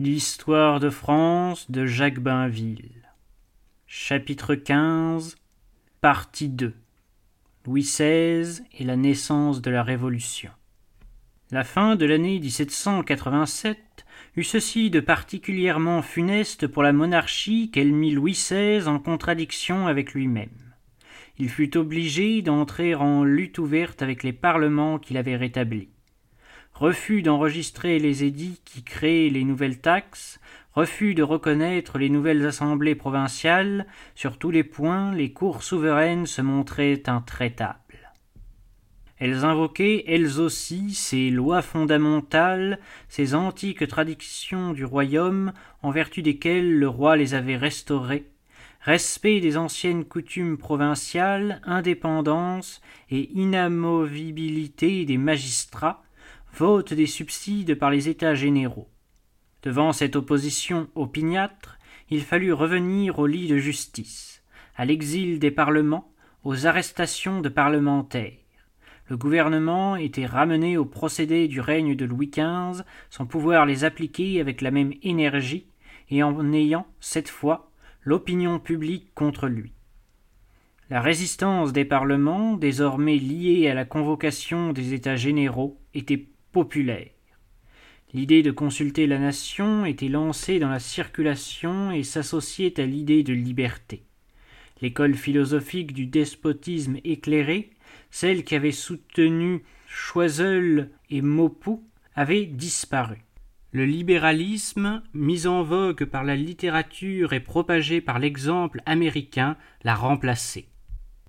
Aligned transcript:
L'histoire 0.00 0.78
de 0.78 0.90
France 0.90 1.72
de 1.72 1.84
Jacques 1.84 2.20
Bainville. 2.20 3.02
Chapitre 3.88 4.54
XV 4.54 5.34
Partie 6.00 6.48
2 6.48 6.72
Louis 7.66 7.82
XVI 7.82 8.62
et 8.78 8.84
la 8.84 8.94
naissance 8.94 9.60
de 9.60 9.72
la 9.72 9.82
Révolution. 9.82 10.52
La 11.50 11.64
fin 11.64 11.96
de 11.96 12.06
l'année 12.06 12.38
1787 12.38 14.06
eut 14.36 14.44
ceci 14.44 14.88
de 14.88 15.00
particulièrement 15.00 16.00
funeste 16.02 16.68
pour 16.68 16.84
la 16.84 16.92
monarchie 16.92 17.72
qu'elle 17.72 17.92
mit 17.92 18.12
Louis 18.12 18.34
XVI 18.34 18.86
en 18.86 19.00
contradiction 19.00 19.88
avec 19.88 20.14
lui-même. 20.14 20.76
Il 21.38 21.48
fut 21.48 21.76
obligé 21.76 22.40
d'entrer 22.40 22.94
en 22.94 23.24
lutte 23.24 23.58
ouverte 23.58 24.00
avec 24.00 24.22
les 24.22 24.32
parlements 24.32 25.00
qu'il 25.00 25.16
avait 25.16 25.34
rétablis 25.34 25.88
refus 26.78 27.22
d'enregistrer 27.22 27.98
les 27.98 28.22
édits 28.22 28.60
qui 28.64 28.84
créent 28.84 29.30
les 29.30 29.42
nouvelles 29.42 29.80
taxes, 29.80 30.38
refus 30.72 31.14
de 31.14 31.24
reconnaître 31.24 31.98
les 31.98 32.08
nouvelles 32.08 32.46
assemblées 32.46 32.94
provinciales, 32.94 33.86
sur 34.14 34.38
tous 34.38 34.52
les 34.52 34.62
points 34.62 35.12
les 35.12 35.32
cours 35.32 35.64
souveraines 35.64 36.26
se 36.26 36.40
montraient 36.40 37.02
intraitables. 37.08 38.12
Elles 39.18 39.44
invoquaient 39.44 40.04
elles 40.06 40.38
aussi 40.38 40.94
ces 40.94 41.30
lois 41.30 41.62
fondamentales, 41.62 42.78
ces 43.08 43.34
antiques 43.34 43.88
traditions 43.88 44.72
du 44.72 44.84
royaume 44.84 45.52
en 45.82 45.90
vertu 45.90 46.22
desquelles 46.22 46.78
le 46.78 46.88
roi 46.88 47.16
les 47.16 47.34
avait 47.34 47.56
restaurées, 47.56 48.30
respect 48.82 49.40
des 49.40 49.56
anciennes 49.56 50.04
coutumes 50.04 50.56
provinciales, 50.56 51.60
indépendance 51.64 52.80
et 53.10 53.28
inamovibilité 53.32 55.04
des 55.04 55.18
magistrats, 55.18 56.04
vote 56.58 56.92
des 56.92 57.06
subsides 57.06 57.76
par 57.76 57.90
les 57.90 58.08
États 58.08 58.34
généraux. 58.34 58.88
Devant 59.62 59.92
cette 59.92 60.16
opposition 60.16 60.88
opiniâtre, 60.96 61.78
il 62.10 62.22
fallut 62.22 62.52
revenir 62.52 63.20
au 63.20 63.26
lit 63.26 63.46
de 63.46 63.58
justice, 63.58 64.42
à 64.74 64.84
l'exil 64.84 65.38
des 65.38 65.52
parlements, 65.52 66.12
aux 66.42 66.66
arrestations 66.66 67.40
de 67.40 67.48
parlementaires. 67.48 68.32
Le 69.06 69.16
gouvernement 69.16 69.94
était 69.94 70.26
ramené 70.26 70.76
aux 70.76 70.84
procédés 70.84 71.46
du 71.46 71.60
règne 71.60 71.94
de 71.94 72.04
Louis 72.04 72.30
XV 72.30 72.82
sans 73.08 73.26
pouvoir 73.26 73.64
les 73.64 73.84
appliquer 73.84 74.40
avec 74.40 74.60
la 74.60 74.72
même 74.72 74.92
énergie 75.02 75.68
et 76.10 76.22
en 76.24 76.52
ayant, 76.52 76.86
cette 76.98 77.28
fois, 77.28 77.70
l'opinion 78.02 78.58
publique 78.58 79.14
contre 79.14 79.46
lui. 79.46 79.72
La 80.90 81.00
résistance 81.00 81.72
des 81.72 81.84
parlements, 81.84 82.56
désormais 82.56 83.16
liée 83.16 83.68
à 83.68 83.74
la 83.74 83.84
convocation 83.84 84.72
des 84.72 84.94
États 84.94 85.16
généraux, 85.16 85.78
était 85.94 86.28
populaire. 86.52 87.10
L'idée 88.14 88.42
de 88.42 88.50
consulter 88.50 89.06
la 89.06 89.18
nation 89.18 89.84
était 89.84 90.08
lancée 90.08 90.58
dans 90.58 90.70
la 90.70 90.80
circulation 90.80 91.92
et 91.92 92.02
s'associait 92.02 92.80
à 92.80 92.86
l'idée 92.86 93.22
de 93.22 93.34
liberté. 93.34 94.02
L'école 94.80 95.14
philosophique 95.14 95.92
du 95.92 96.06
despotisme 96.06 96.98
éclairé, 97.04 97.70
celle 98.10 98.44
qui 98.44 98.54
avait 98.54 98.72
soutenu 98.72 99.62
Choiseul 99.86 100.90
et 101.10 101.20
Maupoux, 101.20 101.82
avait 102.14 102.46
disparu. 102.46 103.18
Le 103.72 103.84
libéralisme, 103.84 105.02
mis 105.12 105.46
en 105.46 105.62
vogue 105.62 106.06
par 106.06 106.24
la 106.24 106.36
littérature 106.36 107.34
et 107.34 107.40
propagé 107.40 108.00
par 108.00 108.18
l'exemple 108.18 108.80
américain, 108.86 109.56
l'a 109.84 109.94
remplacé. 109.94 110.68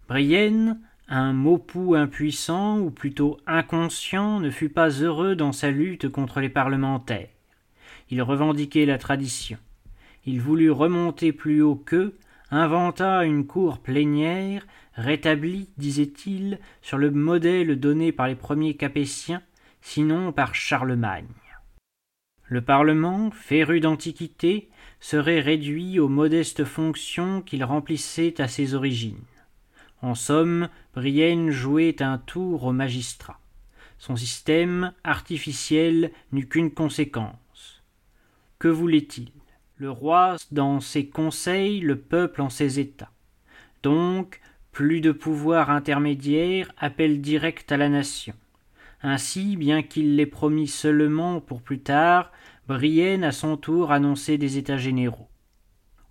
Brienne, 0.08 0.80
un 1.10 1.34
Maupoux 1.34 1.96
impuissant, 1.96 2.80
ou 2.80 2.92
plutôt 2.92 3.38
inconscient, 3.48 4.40
ne 4.40 4.52
fut 4.52 4.70
pas 4.70 4.90
heureux 4.90 5.36
dans 5.36 5.52
sa 5.52 5.72
lutte 5.72 6.08
contre 6.08 6.40
les 6.40 6.50
parlementaires. 6.50 7.30
Il 8.12 8.22
revendiquait 8.22 8.86
la 8.86 9.00
tradition. 9.00 9.58
Il 10.26 10.40
voulut 10.40 10.70
remonter 10.70 11.32
plus 11.32 11.64
haut 11.64 11.76
qu'eux, 11.76 12.16
inventa 12.52 13.26
une 13.26 13.46
cour 13.46 13.80
plénière, 13.80 14.66
rétablie, 14.94 15.70
disait-il, 15.78 16.60
sur 16.82 17.00
le 17.00 17.10
modèle 17.10 17.80
donné 17.80 18.12
par 18.12 18.28
les 18.28 18.36
premiers 18.36 18.76
Capétiens, 18.76 19.42
sinon 19.82 20.32
par 20.32 20.54
Charlemagne. 20.54 21.26
Le 22.46 22.62
Parlement, 22.62 23.32
féru 23.32 23.80
d'antiquité, 23.80 24.70
serait 25.00 25.40
réduit 25.40 26.00
aux 26.00 26.10
modestes 26.10 26.66
fonctions 26.66 27.42
qu'il 27.42 27.64
remplissait 27.64 28.40
à 28.42 28.48
ses 28.48 28.74
origines. 28.74 29.24
En 30.02 30.16
somme, 30.16 30.70
Brienne 30.94 31.50
jouait 31.52 32.02
un 32.02 32.18
tour 32.18 32.64
au 32.64 32.72
magistrat. 32.72 33.40
Son 33.98 34.16
système 34.16 34.94
artificiel 35.04 36.12
n'eut 36.32 36.48
qu'une 36.48 36.72
conséquence. 36.72 37.84
Que 38.58 38.70
voulait-il? 38.70 39.32
Le 39.78 39.92
roi 39.92 40.36
dans 40.52 40.80
ses 40.80 41.08
conseils, 41.08 41.80
le 41.80 41.98
peuple 41.98 42.42
en 42.42 42.50
ses 42.50 42.80
états. 42.80 43.12
Donc, 43.84 44.42
plus 44.72 45.02
de 45.02 45.12
pouvoir 45.12 45.70
intermédiaire, 45.70 46.72
appel 46.78 47.22
direct 47.22 47.72
à 47.72 47.78
la 47.78 47.90
nation. 47.90 48.34
Ainsi, 49.02 49.56
bien 49.56 49.82
qu'il 49.82 50.16
l'ait 50.18 50.26
promis 50.26 50.68
seulement 50.68 51.40
pour 51.40 51.62
plus 51.62 51.80
tard, 51.80 52.32
Brienne 52.68 53.24
à 53.24 53.32
son 53.32 53.56
tour 53.56 53.92
annonçait 53.92 54.38
des 54.38 54.58
états 54.58 54.78
généraux. 54.78 55.29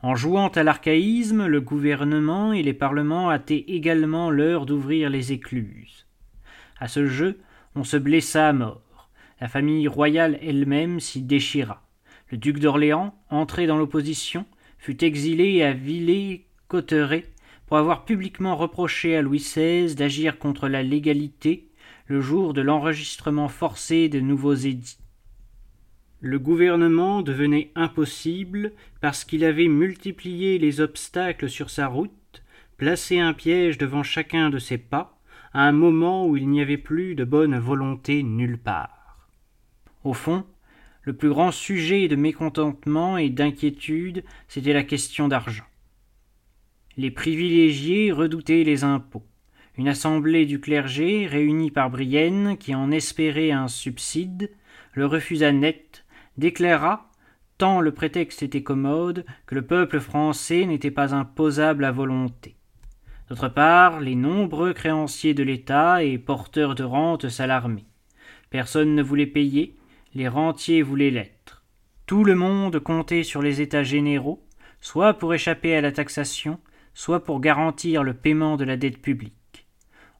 En 0.01 0.15
jouant 0.15 0.49
à 0.49 0.63
l'archaïsme, 0.63 1.47
le 1.47 1.61
gouvernement 1.61 2.53
et 2.53 2.63
les 2.63 2.73
parlements 2.73 3.33
hâtaient 3.33 3.65
également 3.67 4.31
l'heure 4.31 4.65
d'ouvrir 4.65 5.11
les 5.11 5.33
écluses. 5.33 6.07
À 6.79 6.87
ce 6.87 7.07
jeu, 7.07 7.41
on 7.75 7.83
se 7.83 7.97
blessa 7.97 8.49
à 8.49 8.53
mort. 8.53 9.11
La 9.41 9.49
famille 9.49 9.89
royale 9.89 10.39
elle-même 10.41 11.01
s'y 11.01 11.23
déchira. 11.23 11.83
Le 12.31 12.39
duc 12.39 12.61
d'Orléans, 12.61 13.13
entré 13.29 13.67
dans 13.67 13.77
l'opposition, 13.77 14.47
fut 14.79 15.03
exilé 15.03 15.65
à 15.65 15.73
Villers-Cotterêts 15.73 17.27
pour 17.67 17.79
avoir 17.79 18.05
publiquement 18.05 18.57
reproché 18.57 19.17
à 19.17 19.23
Louis 19.23 19.39
XVI 19.39 19.97
d'agir 19.97 20.39
contre 20.39 20.69
la 20.69 20.85
légalité 20.85 21.69
le 22.07 22.21
jour 22.21 22.55
de 22.55 22.61
l'enregistrement 22.61 23.49
forcé 23.49 24.09
de 24.09 24.21
nouveaux 24.21 24.55
édits. 24.55 24.99
Le 26.21 26.41
gouvernement 26.41 27.23
devenait 27.23 27.71
impossible 27.77 28.73
parce 29.01 29.25
qu'il 29.25 29.45
avait 29.45 29.69
multiplié 29.69 30.59
les 30.59 30.81
obstacles 30.81 31.49
sur 31.49 31.71
sa 31.71 31.87
route, 31.87 32.43
placé 32.77 33.21
un 33.21 33.33
piège 33.33 33.79
devant 33.79 34.03
chacun 34.03 34.51
de 34.51 34.59
ses 34.59 34.79
pas, 34.79 35.21
à 35.53 35.63
un 35.63 35.73
moment 35.73 36.27
où 36.27 36.37
il 36.37 36.49
n'y 36.49 36.61
avait 36.61 36.77
plus 36.77 37.15
de 37.15 37.25
bonne 37.25 37.57
volonté 37.59 38.25
nulle 38.25 38.59
part. 38.59 39.29
Au 40.03 40.13
fond, 40.13 40.45
le 41.03 41.13
plus 41.13 41.29
grand 41.29 41.53
sujet 41.53 42.09
de 42.09 42.17
mécontentement 42.17 43.17
et 43.17 43.31
d'inquiétude, 43.31 44.25
c'était 44.49 44.73
la 44.73 44.83
question 44.83 45.29
d'argent. 45.29 45.65
Les 46.97 47.13
privilégiés 47.13 48.11
redoutaient 48.11 48.65
les 48.65 48.83
impôts. 48.83 49.25
Une 49.77 49.87
assemblée 49.87 50.47
du 50.47 50.59
clergé, 50.59 51.29
réunie 51.29 51.71
par 51.71 51.91
Brienne, 51.91 52.57
qui 52.59 52.75
en 52.75 52.91
espérait 52.91 53.53
un 53.53 53.69
subside, 53.69 54.51
le 54.95 55.07
refusa 55.07 55.53
net 55.53 56.05
déclara, 56.39 57.11
tant 57.59 57.81
le 57.81 57.93
prétexte 57.93 58.43
était 58.43 58.63
commode, 58.63 59.27
que 59.47 59.55
le 59.55 59.63
peuple 59.63 60.01
français 60.01 60.65
n'était 60.65 60.91
pas 60.91 61.15
imposable 61.15 61.85
à 61.85 61.93
volonté. 61.93 62.55
D'autre 63.29 63.49
part, 63.49 64.01
les 64.01 64.15
nombreux 64.15 64.73
créanciers 64.73 65.35
de 65.35 65.43
l'État 65.43 66.03
et 66.03 66.17
porteurs 66.17 66.75
de 66.75 66.85
rentes 66.85 67.29
s'alarmaient. 67.29 67.85
Personne 68.49 68.95
ne 68.95 69.03
voulait 69.03 69.27
payer, 69.27 69.77
les 70.15 70.29
rentiers 70.29 70.81
voulaient 70.83 71.11
l'être. 71.11 71.65
Tout 72.07 72.25
le 72.25 72.35
monde 72.35 72.79
comptait 72.79 73.25
sur 73.25 73.43
les 73.43 73.61
États 73.61 73.83
généraux, 73.83 74.43
soit 74.81 75.15
pour 75.15 75.35
échapper 75.35 75.77
à 75.77 75.83
la 75.83 75.93
taxation, 75.93 76.59
soit 76.95 77.23
pour 77.23 77.41
garantir 77.41 78.03
le 78.03 78.15
paiement 78.15 78.57
de 78.57 78.65
la 78.65 78.79
dette 78.79 79.03
publique. 79.03 79.67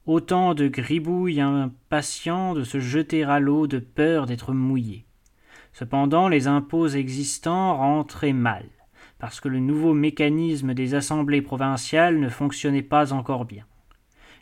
Autant 0.05 0.53
de 0.53 0.67
gribouilles 0.67 1.41
impatients 1.41 2.53
de 2.53 2.63
se 2.63 2.79
jeter 2.79 3.23
à 3.23 3.39
l'eau 3.39 3.65
de 3.65 3.79
peur 3.79 4.27
d'être 4.27 4.53
mouillés. 4.53 5.05
Cependant, 5.79 6.27
les 6.27 6.47
impôts 6.47 6.89
existants 6.89 7.77
rentraient 7.77 8.33
mal, 8.33 8.65
parce 9.17 9.39
que 9.39 9.47
le 9.47 9.61
nouveau 9.61 9.93
mécanisme 9.93 10.73
des 10.73 10.93
assemblées 10.93 11.41
provinciales 11.41 12.19
ne 12.19 12.27
fonctionnait 12.27 12.81
pas 12.81 13.13
encore 13.13 13.45
bien. 13.45 13.63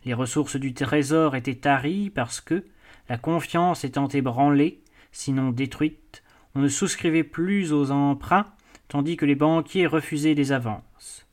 Les 0.04 0.16
ressources 0.16 0.56
du 0.56 0.74
trésor 0.74 1.36
étaient 1.36 1.54
taries 1.54 2.10
parce 2.10 2.42
que, 2.42 2.66
la 3.08 3.20
confiance 3.20 3.84
étant 3.84 4.08
ébranlée, 4.08 4.82
sinon 5.12 5.52
détruite, 5.52 6.24
on 6.56 6.60
ne 6.62 6.68
souscrivait 6.68 7.24
plus 7.24 7.72
aux 7.72 7.92
emprunts, 7.92 8.48
tandis 8.88 9.16
que 9.16 9.28
les 9.28 9.36
banquiers 9.36 9.86
refusaient 9.86 10.34
des 10.34 10.52
avances. 10.52 11.28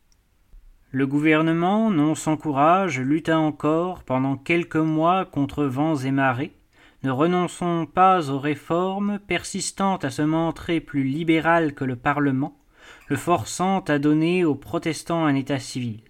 Le 0.91 1.07
gouvernement, 1.07 1.91
non 1.91 2.15
sans 2.15 2.37
courage, 2.37 3.01
lutta 3.01 3.39
encore 3.39 4.03
pendant 4.03 4.37
quelques 4.37 4.77
mois 4.77 5.25
contre 5.25 5.65
vents 5.65 5.97
et 5.97 6.11
marées, 6.11 6.53
ne 7.05 7.11
renonçons 7.11 7.87
pas 7.87 8.31
aux 8.31 8.39
réformes, 8.39 9.19
persistant 9.19 9.97
à 9.97 10.09
se 10.09 10.23
montrer 10.23 10.81
plus 10.81 11.05
libéral 11.05 11.75
que 11.75 11.85
le 11.85 11.97
Parlement, 11.97 12.57
le 13.09 13.17
forçant 13.17 13.81
à 13.81 13.99
donner 13.99 14.47
aux 14.47 14.55
protestants 14.55 15.27
un 15.27 15.35
état 15.35 15.59
civil. 15.59 16.01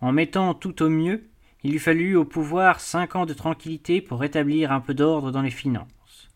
En 0.00 0.10
mettant 0.10 0.54
tout 0.54 0.82
au 0.82 0.88
mieux, 0.88 1.30
il 1.62 1.76
eût 1.76 1.78
fallu 1.78 2.16
au 2.16 2.24
pouvoir 2.24 2.80
cinq 2.80 3.14
ans 3.14 3.26
de 3.26 3.32
tranquillité 3.32 4.00
pour 4.00 4.18
rétablir 4.18 4.72
un 4.72 4.80
peu 4.80 4.92
d'ordre 4.92 5.30
dans 5.30 5.42
les 5.42 5.50
finances. 5.50 6.28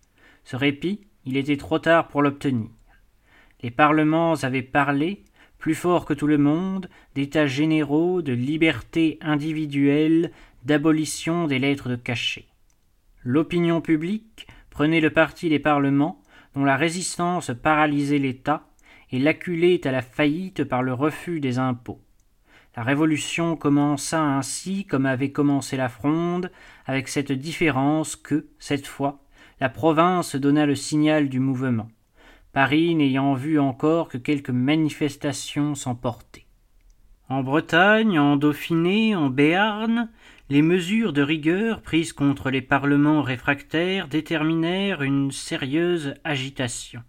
Ce 0.45 0.55
répit, 0.55 1.01
il 1.25 1.37
était 1.37 1.57
trop 1.57 1.81
tard 1.81 2.07
pour 2.07 2.23
l'obtenir. 2.23 2.71
Les 3.65 3.73
parlements 3.73 4.35
avaient 4.45 4.63
parlé, 4.63 5.25
plus 5.59 5.75
fort 5.75 6.05
que 6.05 6.15
tout 6.15 6.29
le 6.29 6.39
monde, 6.39 6.89
d'états 7.17 7.49
généraux, 7.49 8.23
de 8.23 8.33
liberté 8.33 9.19
individuelle, 9.21 10.31
d'abolition 10.65 11.49
des 11.49 11.59
lettres 11.59 11.89
de 11.89 11.97
cachet. 11.97 12.47
L'opinion 13.29 13.81
publique 13.81 14.47
prenait 14.71 15.01
le 15.01 15.11
parti 15.11 15.49
des 15.49 15.59
parlements, 15.59 16.23
dont 16.55 16.65
la 16.65 16.77
résistance 16.77 17.51
paralysait 17.61 18.21
l'État 18.21 18.69
et 19.11 19.19
l'acculait 19.19 19.85
à 19.85 19.91
la 19.91 20.01
faillite 20.01 20.63
par 20.63 20.81
le 20.85 20.95
refus 20.95 21.41
des 21.41 21.59
impôts. 21.59 22.01
La 22.77 22.85
Révolution 22.85 23.57
commença 23.57 24.23
ainsi 24.23 24.85
comme 24.85 25.07
avait 25.07 25.33
commencé 25.33 25.77
la 25.77 25.89
Fronde, 25.89 26.53
avec 26.85 27.09
cette 27.09 27.33
différence 27.33 28.15
que, 28.15 28.47
cette 28.61 28.87
fois, 28.87 29.25
la 29.59 29.71
province 29.71 30.37
donna 30.37 30.65
le 30.65 30.77
signal 30.77 31.29
du 31.29 31.41
mouvement, 31.41 31.89
Paris 32.53 32.95
n'ayant 32.95 33.35
vu 33.35 33.59
encore 33.59 34.07
que 34.07 34.19
quelques 34.19 34.51
manifestations 34.51 35.75
s'emporter. 35.75 36.47
En 37.29 37.43
Bretagne, 37.43 38.21
en 38.21 38.37
Dauphiné, 38.37 39.17
en 39.17 39.31
Béarn, 39.31 40.11
les 40.49 40.63
mesures 40.63 41.13
de 41.13 41.23
rigueur 41.23 41.83
prises 41.83 42.13
contre 42.13 42.51
les 42.51 42.63
parlements 42.63 43.23
réfractaires 43.23 44.07
déterminèrent 44.07 45.03
une 45.03 45.33
sérieuse 45.33 46.15
agitation. 46.23 47.03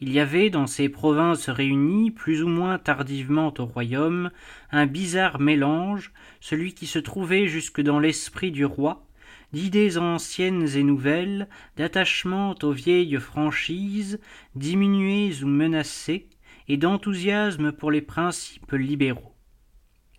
Il 0.00 0.10
y 0.10 0.18
avait 0.18 0.48
dans 0.48 0.66
ces 0.66 0.88
provinces 0.88 1.50
réunies, 1.50 2.10
plus 2.10 2.42
ou 2.42 2.48
moins 2.48 2.78
tardivement 2.78 3.52
au 3.58 3.66
royaume, 3.66 4.30
un 4.72 4.86
bizarre 4.86 5.40
mélange, 5.40 6.12
celui 6.40 6.72
qui 6.72 6.86
se 6.86 6.98
trouvait 6.98 7.48
jusque 7.48 7.82
dans 7.82 8.00
l'esprit 8.00 8.50
du 8.50 8.64
roi, 8.64 9.06
d'idées 9.52 9.98
anciennes 9.98 10.66
et 10.74 10.82
nouvelles, 10.82 11.48
d'attachement 11.76 12.54
aux 12.62 12.72
vieilles 12.72 13.20
franchises, 13.20 14.20
diminuées 14.56 15.42
ou 15.42 15.46
menacées, 15.46 16.28
et 16.68 16.78
d'enthousiasme 16.78 17.72
pour 17.72 17.90
les 17.90 18.00
principes 18.00 18.72
libéraux. 18.72 19.33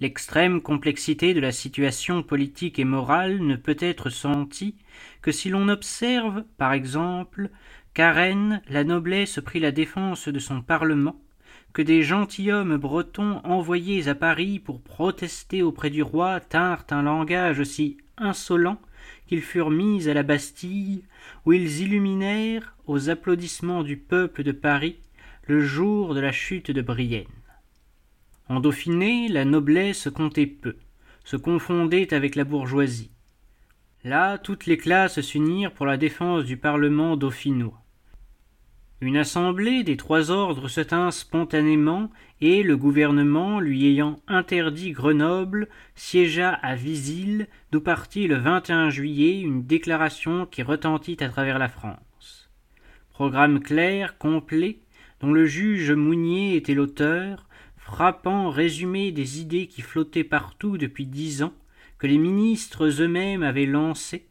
L'extrême 0.02 0.62
complexité 0.62 1.34
de 1.34 1.40
la 1.40 1.54
situation 1.54 2.22
politique 2.22 2.80
et 2.80 2.84
morale 2.84 3.40
ne 3.40 3.56
peut 3.56 3.78
être 3.80 4.10
sentie 4.10 4.76
que 5.22 5.32
si 5.32 5.50
l'on 5.50 5.70
observe, 5.70 6.44
par 6.58 6.74
exemple, 6.74 7.50
qu'à 7.94 8.12
Rennes 8.12 8.62
la 8.70 8.84
noblesse 8.84 9.40
prit 9.40 9.62
la 9.62 9.72
défense 9.72 10.28
de 10.28 10.40
son 10.40 10.62
parlement, 10.62 11.22
que 11.72 11.82
des 11.82 12.04
gentilshommes 12.04 12.76
bretons 12.76 13.40
envoyés 13.46 14.10
à 14.10 14.16
Paris 14.16 14.60
pour 14.60 14.82
protester 14.82 15.64
auprès 15.64 15.90
du 15.90 16.04
roi 16.04 16.42
tinrent 16.42 16.86
un 16.90 17.04
langage 17.04 17.64
si 17.64 17.98
insolent 18.18 18.80
qu'ils 19.28 19.42
furent 19.42 19.72
mis 19.72 20.10
à 20.10 20.14
la 20.14 20.24
Bastille, 20.24 21.04
où 21.46 21.54
ils 21.54 21.82
illuminèrent, 21.82 22.76
aux 22.86 23.10
applaudissements 23.10 23.84
du 23.84 23.98
peuple 23.98 24.44
de 24.44 24.52
Paris, 24.52 24.98
le 25.48 25.62
jour 25.62 26.14
de 26.14 26.20
la 26.20 26.32
chute 26.32 26.72
de 26.72 26.82
Brienne. 26.82 27.26
En 28.48 28.60
Dauphiné, 28.60 29.28
la 29.28 29.44
noblesse 29.44 30.10
comptait 30.14 30.46
peu, 30.46 30.76
se 31.24 31.36
confondait 31.36 32.14
avec 32.14 32.36
la 32.36 32.44
bourgeoisie. 32.44 33.12
Là, 34.04 34.38
toutes 34.38 34.68
les 34.68 34.78
classes 34.78 35.20
s'unirent 35.22 35.74
pour 35.74 35.88
la 35.88 35.98
défense 35.98 36.44
du 36.44 36.58
Parlement 36.58 37.18
dauphinois. 37.18 37.82
Une 39.02 39.18
assemblée 39.18 39.84
des 39.84 39.98
trois 39.98 40.30
ordres 40.30 40.68
se 40.68 40.82
tint 40.82 41.10
spontanément, 41.12 42.12
et 42.40 42.62
le 42.62 42.78
gouvernement, 42.78 43.60
lui 43.60 43.88
ayant 43.88 44.20
interdit 44.28 44.92
Grenoble, 44.92 45.68
siégea 45.96 46.52
à 46.52 46.76
Visil, 46.76 47.48
d'où 47.72 47.82
partit 47.82 48.28
le 48.28 48.36
21 48.36 48.92
juillet 48.92 49.42
une 49.42 49.66
déclaration 49.66 50.46
qui 50.46 50.62
retentit 50.62 51.18
à 51.22 51.30
travers 51.30 51.60
la 51.60 51.68
France. 51.68 52.50
Programme 53.12 53.60
clair, 53.60 54.18
complet, 54.18 54.80
dont 55.20 55.34
le 55.34 55.46
juge 55.46 55.92
Mounier 55.92 56.56
était 56.56 56.74
l'auteur, 56.74 57.48
frappant 57.86 58.50
résumé 58.50 59.12
des 59.12 59.40
idées 59.40 59.68
qui 59.68 59.84
flottaient 59.84 60.24
partout 60.24 60.76
depuis 60.76 61.06
dix 61.06 61.44
ans, 61.44 61.54
que 62.00 62.08
les 62.08 62.18
ministres 62.18 62.88
eux-mêmes 63.00 63.44
avaient 63.44 63.68
lancées, 63.68 64.26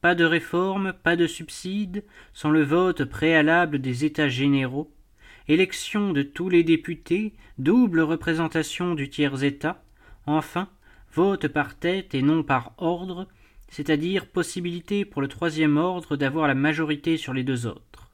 pas 0.00 0.14
de 0.14 0.24
réforme, 0.24 0.92
pas 1.02 1.16
de 1.16 1.26
subsides, 1.26 2.04
sans 2.32 2.50
le 2.50 2.62
vote 2.62 3.04
préalable 3.04 3.80
des 3.80 4.04
États 4.04 4.28
généraux, 4.28 4.88
élection 5.48 6.12
de 6.12 6.22
tous 6.22 6.48
les 6.48 6.62
députés, 6.62 7.34
double 7.58 8.00
représentation 8.00 8.94
du 8.94 9.10
tiers-État, 9.10 9.82
enfin, 10.26 10.68
vote 11.12 11.48
par 11.48 11.76
tête 11.76 12.14
et 12.14 12.22
non 12.22 12.44
par 12.44 12.72
ordre, 12.78 13.26
c'est-à-dire 13.68 14.26
possibilité 14.28 15.04
pour 15.04 15.22
le 15.22 15.28
troisième 15.28 15.76
ordre 15.76 16.16
d'avoir 16.16 16.46
la 16.46 16.54
majorité 16.54 17.16
sur 17.16 17.34
les 17.34 17.42
deux 17.42 17.66
autres. 17.66 18.12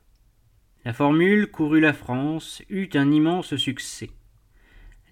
La 0.86 0.94
formule 0.94 1.50
courut 1.50 1.80
la 1.80 1.92
France, 1.92 2.62
eut 2.70 2.88
un 2.94 3.12
immense 3.12 3.54
succès. 3.56 4.08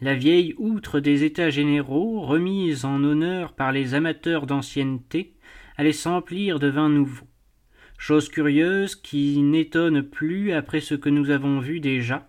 La 0.02 0.14
vieille 0.14 0.54
outre 0.58 1.00
des 1.00 1.24
États 1.24 1.48
généraux, 1.48 2.20
remise 2.20 2.84
en 2.84 3.02
honneur 3.02 3.54
par 3.54 3.72
les 3.72 3.94
amateurs 3.94 4.44
d'ancienneté, 4.44 5.32
allait 5.78 5.92
s'emplir 5.92 6.58
de 6.58 6.66
vin 6.66 6.90
nouveau. 6.90 7.26
Chose 7.96 8.28
curieuse 8.28 8.94
qui 8.94 9.38
n'étonne 9.40 10.02
plus 10.02 10.52
après 10.52 10.80
ce 10.80 10.94
que 10.94 11.08
nous 11.08 11.30
avons 11.30 11.60
vu 11.60 11.80
déjà. 11.80 12.28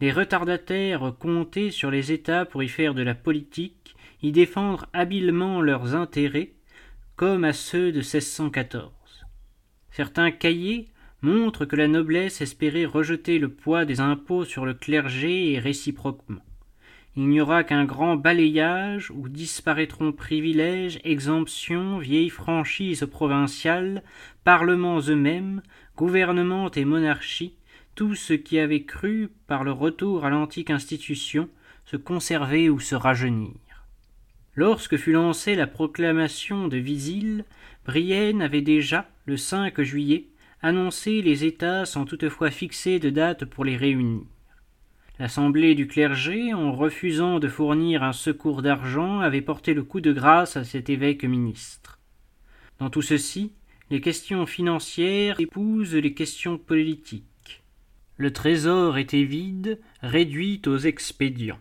Les 0.00 0.12
retardataires 0.12 1.14
comptaient 1.18 1.72
sur 1.72 1.90
les 1.90 2.12
États 2.12 2.44
pour 2.44 2.62
y 2.62 2.68
faire 2.68 2.94
de 2.94 3.02
la 3.02 3.16
politique, 3.16 3.96
y 4.22 4.30
défendre 4.30 4.86
habilement 4.92 5.60
leurs 5.60 5.96
intérêts, 5.96 6.52
comme 7.16 7.42
à 7.42 7.52
ceux 7.52 7.90
de 7.90 7.98
1614. 7.98 8.92
Certains 9.90 10.30
cahiers 10.30 10.90
montrent 11.22 11.64
que 11.64 11.74
la 11.74 11.88
noblesse 11.88 12.40
espérait 12.40 12.84
rejeter 12.84 13.40
le 13.40 13.48
poids 13.48 13.84
des 13.84 13.98
impôts 13.98 14.44
sur 14.44 14.64
le 14.64 14.74
clergé 14.74 15.52
et 15.52 15.58
réciproquement. 15.58 16.42
Il 17.16 17.28
n'y 17.28 17.40
aura 17.40 17.64
qu'un 17.64 17.84
grand 17.84 18.16
balayage 18.16 19.10
où 19.10 19.28
disparaîtront 19.28 20.12
privilèges, 20.12 21.00
exemptions, 21.02 21.98
vieilles 21.98 22.30
franchises 22.30 23.06
provinciales, 23.10 24.04
parlements 24.44 25.00
eux-mêmes, 25.00 25.62
gouvernements 25.96 26.70
et 26.70 26.84
monarchies, 26.84 27.54
tout 27.96 28.14
ce 28.14 28.32
qui 28.32 28.58
avait 28.58 28.84
cru, 28.84 29.28
par 29.48 29.64
le 29.64 29.72
retour 29.72 30.24
à 30.24 30.30
l'antique 30.30 30.70
institution, 30.70 31.48
se 31.84 31.96
conserver 31.96 32.70
ou 32.70 32.78
se 32.78 32.94
rajeunir. 32.94 33.54
Lorsque 34.54 34.96
fut 34.96 35.12
lancée 35.12 35.56
la 35.56 35.66
proclamation 35.66 36.68
de 36.68 36.76
Visil, 36.76 37.44
Brienne 37.84 38.40
avait 38.40 38.62
déjà, 38.62 39.08
le 39.26 39.36
5 39.36 39.82
juillet, 39.82 40.26
annoncé 40.62 41.22
les 41.22 41.44
États 41.44 41.86
sans 41.86 42.04
toutefois 42.04 42.50
fixer 42.50 43.00
de 43.00 43.10
date 43.10 43.44
pour 43.44 43.64
les 43.64 43.76
réunir. 43.76 44.22
L'Assemblée 45.20 45.74
du 45.74 45.86
clergé, 45.86 46.54
en 46.54 46.72
refusant 46.72 47.40
de 47.40 47.48
fournir 47.48 48.02
un 48.02 48.14
secours 48.14 48.62
d'argent, 48.62 49.20
avait 49.20 49.42
porté 49.42 49.74
le 49.74 49.82
coup 49.82 50.00
de 50.00 50.14
grâce 50.14 50.56
à 50.56 50.64
cet 50.64 50.88
évêque 50.88 51.24
ministre. 51.24 51.98
Dans 52.78 52.88
tout 52.88 53.02
ceci, 53.02 53.52
les 53.90 54.00
questions 54.00 54.46
financières 54.46 55.38
épousent 55.38 55.94
les 55.94 56.14
questions 56.14 56.56
politiques. 56.56 57.62
Le 58.16 58.32
trésor 58.32 58.96
était 58.96 59.24
vide, 59.24 59.78
réduit 60.00 60.62
aux 60.64 60.78
expédients. 60.78 61.60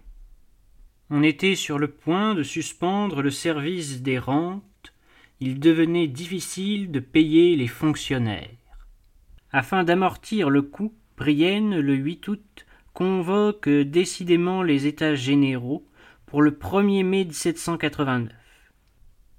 On 1.10 1.22
était 1.22 1.56
sur 1.56 1.80
le 1.80 1.90
point 1.90 2.36
de 2.36 2.44
suspendre 2.44 3.22
le 3.22 3.30
service 3.30 4.02
des 4.02 4.20
rentes, 4.20 4.94
il 5.42 5.60
devenait 5.60 6.08
difficile 6.08 6.92
de 6.92 7.02
payer 7.02 7.58
les 7.58 7.68
fonctionnaires. 7.68 8.48
Afin 9.52 9.84
d'amortir 9.84 10.50
le 10.50 10.62
coût, 10.62 10.94
Brienne, 11.18 11.78
le 11.78 11.96
8 11.96 12.26
août, 12.30 12.66
convoque 12.94 13.70
décidément 13.70 14.64
les 14.64 14.88
États 14.88 15.16
généraux 15.16 15.86
pour 16.26 16.42
le 16.42 16.52
1er 16.52 17.04
mai 17.04 17.26
1789. 17.26 18.34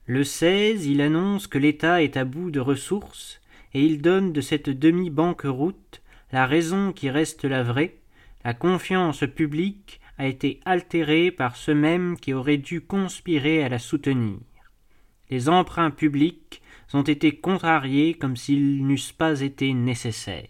Le 0.07 0.25
16, 0.25 0.87
il 0.87 1.01
annonce 1.01 1.47
que 1.47 1.59
l'État 1.59 2.03
est 2.03 2.17
à 2.17 2.25
bout 2.25 2.51
de 2.51 2.61
ressources 2.61 3.41
et 3.75 3.85
il 3.85 4.03
donne 4.03 4.33
de 4.33 4.41
cette 4.41 4.71
demi-banqueroute 4.71 6.03
la 6.33 6.47
raison 6.47 6.93
qui 6.93 7.11
reste 7.11 7.45
la 7.45 7.63
vraie, 7.63 7.97
la 8.45 8.55
confiance 8.55 9.25
publique 9.35 10.01
a 10.19 10.27
été 10.27 10.61
altérée 10.65 11.31
par 11.31 11.57
ceux 11.57 11.75
mêmes 11.75 12.17
qui 12.19 12.35
auraient 12.35 12.57
dû 12.57 12.81
conspirer 12.81 13.63
à 13.63 13.69
la 13.69 13.79
soutenir. 13.79 14.39
Les 15.31 15.49
emprunts 15.49 15.91
publics 15.91 16.63
ont 16.93 17.03
été 17.03 17.37
contrariés 17.37 18.15
comme 18.15 18.37
s'ils 18.37 18.87
n'eussent 18.87 19.13
pas 19.13 19.41
été 19.41 19.73
nécessaires. 19.75 20.49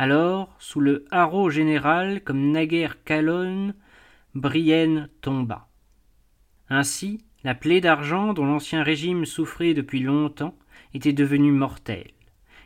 Alors, 0.00 0.54
sous 0.60 0.78
le 0.78 1.06
haro 1.10 1.50
général, 1.50 2.22
comme 2.22 2.52
naguère 2.52 3.02
Calonne, 3.02 3.74
Brienne 4.36 5.08
tomba. 5.22 5.66
Ainsi, 6.70 7.20
la 7.42 7.56
plaie 7.56 7.80
d'argent 7.80 8.32
dont 8.32 8.46
l'ancien 8.46 8.84
régime 8.84 9.24
souffrait 9.24 9.74
depuis 9.74 9.98
longtemps 9.98 10.56
était 10.94 11.12
devenue 11.12 11.50
mortelle, 11.50 12.12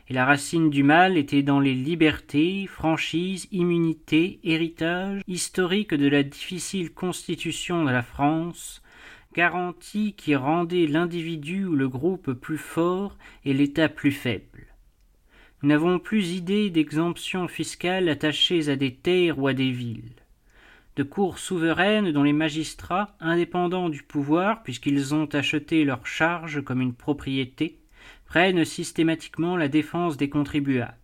et 0.09 0.13
la 0.13 0.25
racine 0.25 0.69
du 0.69 0.83
mal 0.83 1.17
était 1.17 1.41
dans 1.41 1.59
les 1.59 1.73
libertés, 1.73 2.67
franchises, 2.67 3.47
immunités, 3.51 4.39
héritages 4.43 5.23
historiques 5.27 5.95
de 5.95 6.07
la 6.07 6.21
difficile 6.21 6.93
constitution 6.93 7.83
de 7.83 7.89
la 7.89 8.03
France, 8.03 8.83
garantie 9.33 10.13
qui 10.13 10.35
rendait 10.35 10.85
l'individu 10.85 11.65
ou 11.65 11.75
le 11.75 11.89
groupe 11.89 12.33
plus 12.33 12.59
fort 12.59 13.17
et 13.43 13.53
l'État 13.53 13.89
plus 13.89 14.11
faible. 14.11 14.52
N'avons 15.63 15.97
plus 15.97 16.31
idée 16.33 16.69
d'exemptions 16.69 17.47
fiscales 17.47 18.09
attachées 18.09 18.67
à 18.67 18.75
des 18.75 18.93
terres 18.93 19.39
ou 19.39 19.47
à 19.47 19.53
des 19.53 19.71
villes. 19.71 20.11
De 20.97 21.03
cours 21.03 21.39
souveraines 21.39 22.11
dont 22.11 22.23
les 22.23 22.33
magistrats, 22.33 23.15
indépendants 23.21 23.87
du 23.87 24.03
pouvoir, 24.03 24.61
puisqu'ils 24.63 25.15
ont 25.15 25.25
acheté 25.27 25.85
leurs 25.85 26.05
charges 26.05 26.61
comme 26.61 26.81
une 26.81 26.93
propriété, 26.93 27.77
prennent 28.25 28.65
systématiquement 28.65 29.55
la 29.55 29.69
défense 29.69 30.17
des 30.17 30.27
contribuables. 30.27 30.97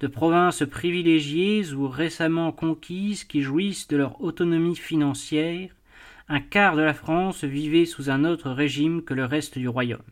De 0.00 0.08
provinces 0.08 0.64
privilégiées 0.68 1.72
ou 1.72 1.86
récemment 1.86 2.50
conquises 2.50 3.22
qui 3.22 3.42
jouissent 3.42 3.86
de 3.86 3.96
leur 3.96 4.20
autonomie 4.20 4.74
financière, 4.74 5.70
un 6.28 6.40
quart 6.40 6.74
de 6.74 6.82
la 6.82 6.94
France 6.94 7.44
vivait 7.44 7.86
sous 7.86 8.10
un 8.10 8.24
autre 8.24 8.50
régime 8.50 9.02
que 9.02 9.14
le 9.14 9.24
reste 9.24 9.56
du 9.56 9.68
royaume. 9.68 10.02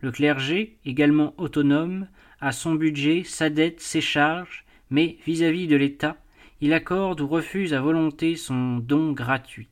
Le 0.00 0.10
clergé, 0.10 0.76
également 0.84 1.34
autonome, 1.38 2.08
a 2.44 2.52
son 2.52 2.74
budget, 2.74 3.22
sa 3.24 3.48
dette, 3.48 3.80
ses 3.80 4.02
charges, 4.02 4.66
mais 4.90 5.16
vis-à-vis 5.24 5.66
de 5.66 5.76
l'État, 5.76 6.18
il 6.60 6.74
accorde 6.74 7.22
ou 7.22 7.26
refuse 7.26 7.72
à 7.72 7.80
volonté 7.80 8.36
son 8.36 8.76
don 8.76 9.12
gratuit. 9.12 9.70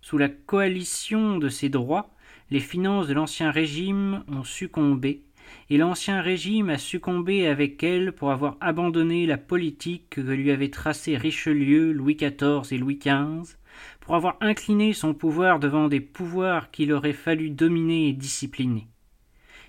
Sous 0.00 0.16
la 0.16 0.28
coalition 0.28 1.38
de 1.38 1.48
ses 1.48 1.70
droits, 1.70 2.14
les 2.52 2.60
finances 2.60 3.08
de 3.08 3.14
l'Ancien 3.14 3.50
Régime 3.50 4.22
ont 4.28 4.44
succombé, 4.44 5.24
et 5.70 5.76
l'Ancien 5.76 6.20
Régime 6.20 6.70
a 6.70 6.78
succombé 6.78 7.48
avec 7.48 7.82
elles 7.82 8.12
pour 8.12 8.30
avoir 8.30 8.58
abandonné 8.60 9.26
la 9.26 9.36
politique 9.36 10.06
que 10.10 10.20
lui 10.20 10.52
avaient 10.52 10.70
tracée 10.70 11.16
Richelieu, 11.16 11.90
Louis 11.90 12.14
XIV 12.14 12.72
et 12.72 12.78
Louis 12.78 13.00
XV, 13.04 13.56
pour 13.98 14.14
avoir 14.14 14.36
incliné 14.40 14.92
son 14.92 15.14
pouvoir 15.14 15.58
devant 15.58 15.88
des 15.88 16.00
pouvoirs 16.00 16.70
qu'il 16.70 16.92
aurait 16.92 17.12
fallu 17.12 17.50
dominer 17.50 18.10
et 18.10 18.12
discipliner. 18.12 18.86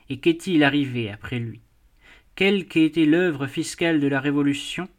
Et 0.09 0.19
qu'est-il 0.19 0.63
arrivé 0.63 1.09
après 1.09 1.39
lui? 1.39 1.64
Quelle 2.35 2.67
qu'ait 2.67 2.83
été 2.83 3.05
l'œuvre 3.05 3.47
fiscale 3.47 4.01
de 4.01 4.07
la 4.07 4.19
Révolution, 4.19 4.89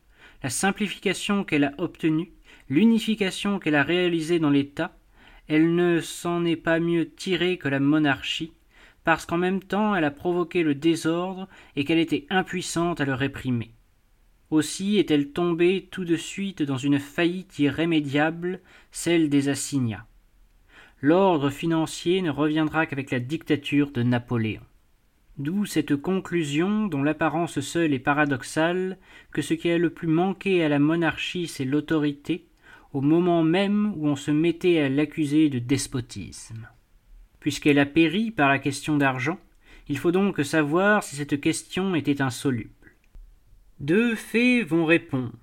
la 0.43 0.49
simplification 0.49 1.45
qu'elle 1.45 1.65
a 1.65 1.75
obtenue, 1.77 2.33
l'unification 2.71 3.59
qu'elle 3.59 3.75
a 3.75 3.83
réalisée 3.83 4.39
dans 4.39 4.49
l'État, 4.49 4.97
elle 5.47 5.75
ne 5.75 6.01
s'en 6.01 6.47
est 6.47 6.57
pas 6.57 6.81
mieux 6.81 7.11
tirée 7.11 7.59
que 7.59 7.69
la 7.69 7.79
monarchie, 7.79 8.55
parce 9.05 9.27
qu'en 9.27 9.37
même 9.37 9.63
temps 9.63 9.95
elle 9.95 10.05
a 10.05 10.11
provoqué 10.11 10.63
le 10.63 10.75
désordre 10.75 11.47
et 11.77 11.85
qu'elle 11.85 11.99
était 11.99 12.27
impuissante 12.31 13.03
à 13.03 13.05
le 13.05 13.13
réprimer. 13.13 13.71
Aussi 14.49 14.97
est-elle 14.97 15.33
tombée 15.33 15.89
tout 15.91 16.07
de 16.07 16.17
suite 16.17 16.63
dans 16.63 16.79
une 16.79 16.99
faillite 16.99 17.59
irrémédiable, 17.59 18.61
celle 18.91 19.29
des 19.29 19.51
assignats. 19.51 20.07
L'ordre 21.03 21.51
financier 21.51 22.23
ne 22.23 22.31
reviendra 22.31 22.87
qu'avec 22.87 23.11
la 23.11 23.21
dictature 23.21 23.91
de 23.91 24.03
Napoléon. 24.03 24.63
D'où 25.39 25.67
cette 25.67 25.97
conclusion, 25.97 26.87
dont 26.87 27.03
l'apparence 27.03 27.61
seule 27.61 27.93
est 27.93 27.99
paradoxale, 27.99 28.97
que 29.33 29.43
ce 29.43 29.53
qui 29.53 29.71
a 29.71 29.77
le 29.77 29.91
plus 29.91 30.09
manqué 30.09 30.65
à 30.65 30.71
la 30.71 30.79
monarchie, 30.79 31.47
c'est 31.47 31.67
l'autorité, 31.67 32.47
au 32.95 33.03
moment 33.03 33.43
même 33.43 33.93
où 33.97 34.09
on 34.09 34.17
se 34.17 34.31
mettait 34.31 34.79
à 34.79 34.89
l'accuser 34.89 35.51
de 35.51 35.59
despotisme. 35.59 36.69
Puisqu'elle 37.39 37.79
a 37.79 37.85
péri 37.85 38.31
par 38.31 38.49
la 38.49 38.59
question 38.59 38.97
d'argent, 38.97 39.39
il 39.89 39.99
faut 39.99 40.11
donc 40.11 40.43
savoir 40.43 41.03
si 41.03 41.17
cette 41.17 41.39
question 41.41 41.95
était 41.95 42.23
insoluble. 42.23 42.71
Deux 43.79 44.15
faits 44.15 44.67
vont 44.67 44.87
répondre. 44.87 45.35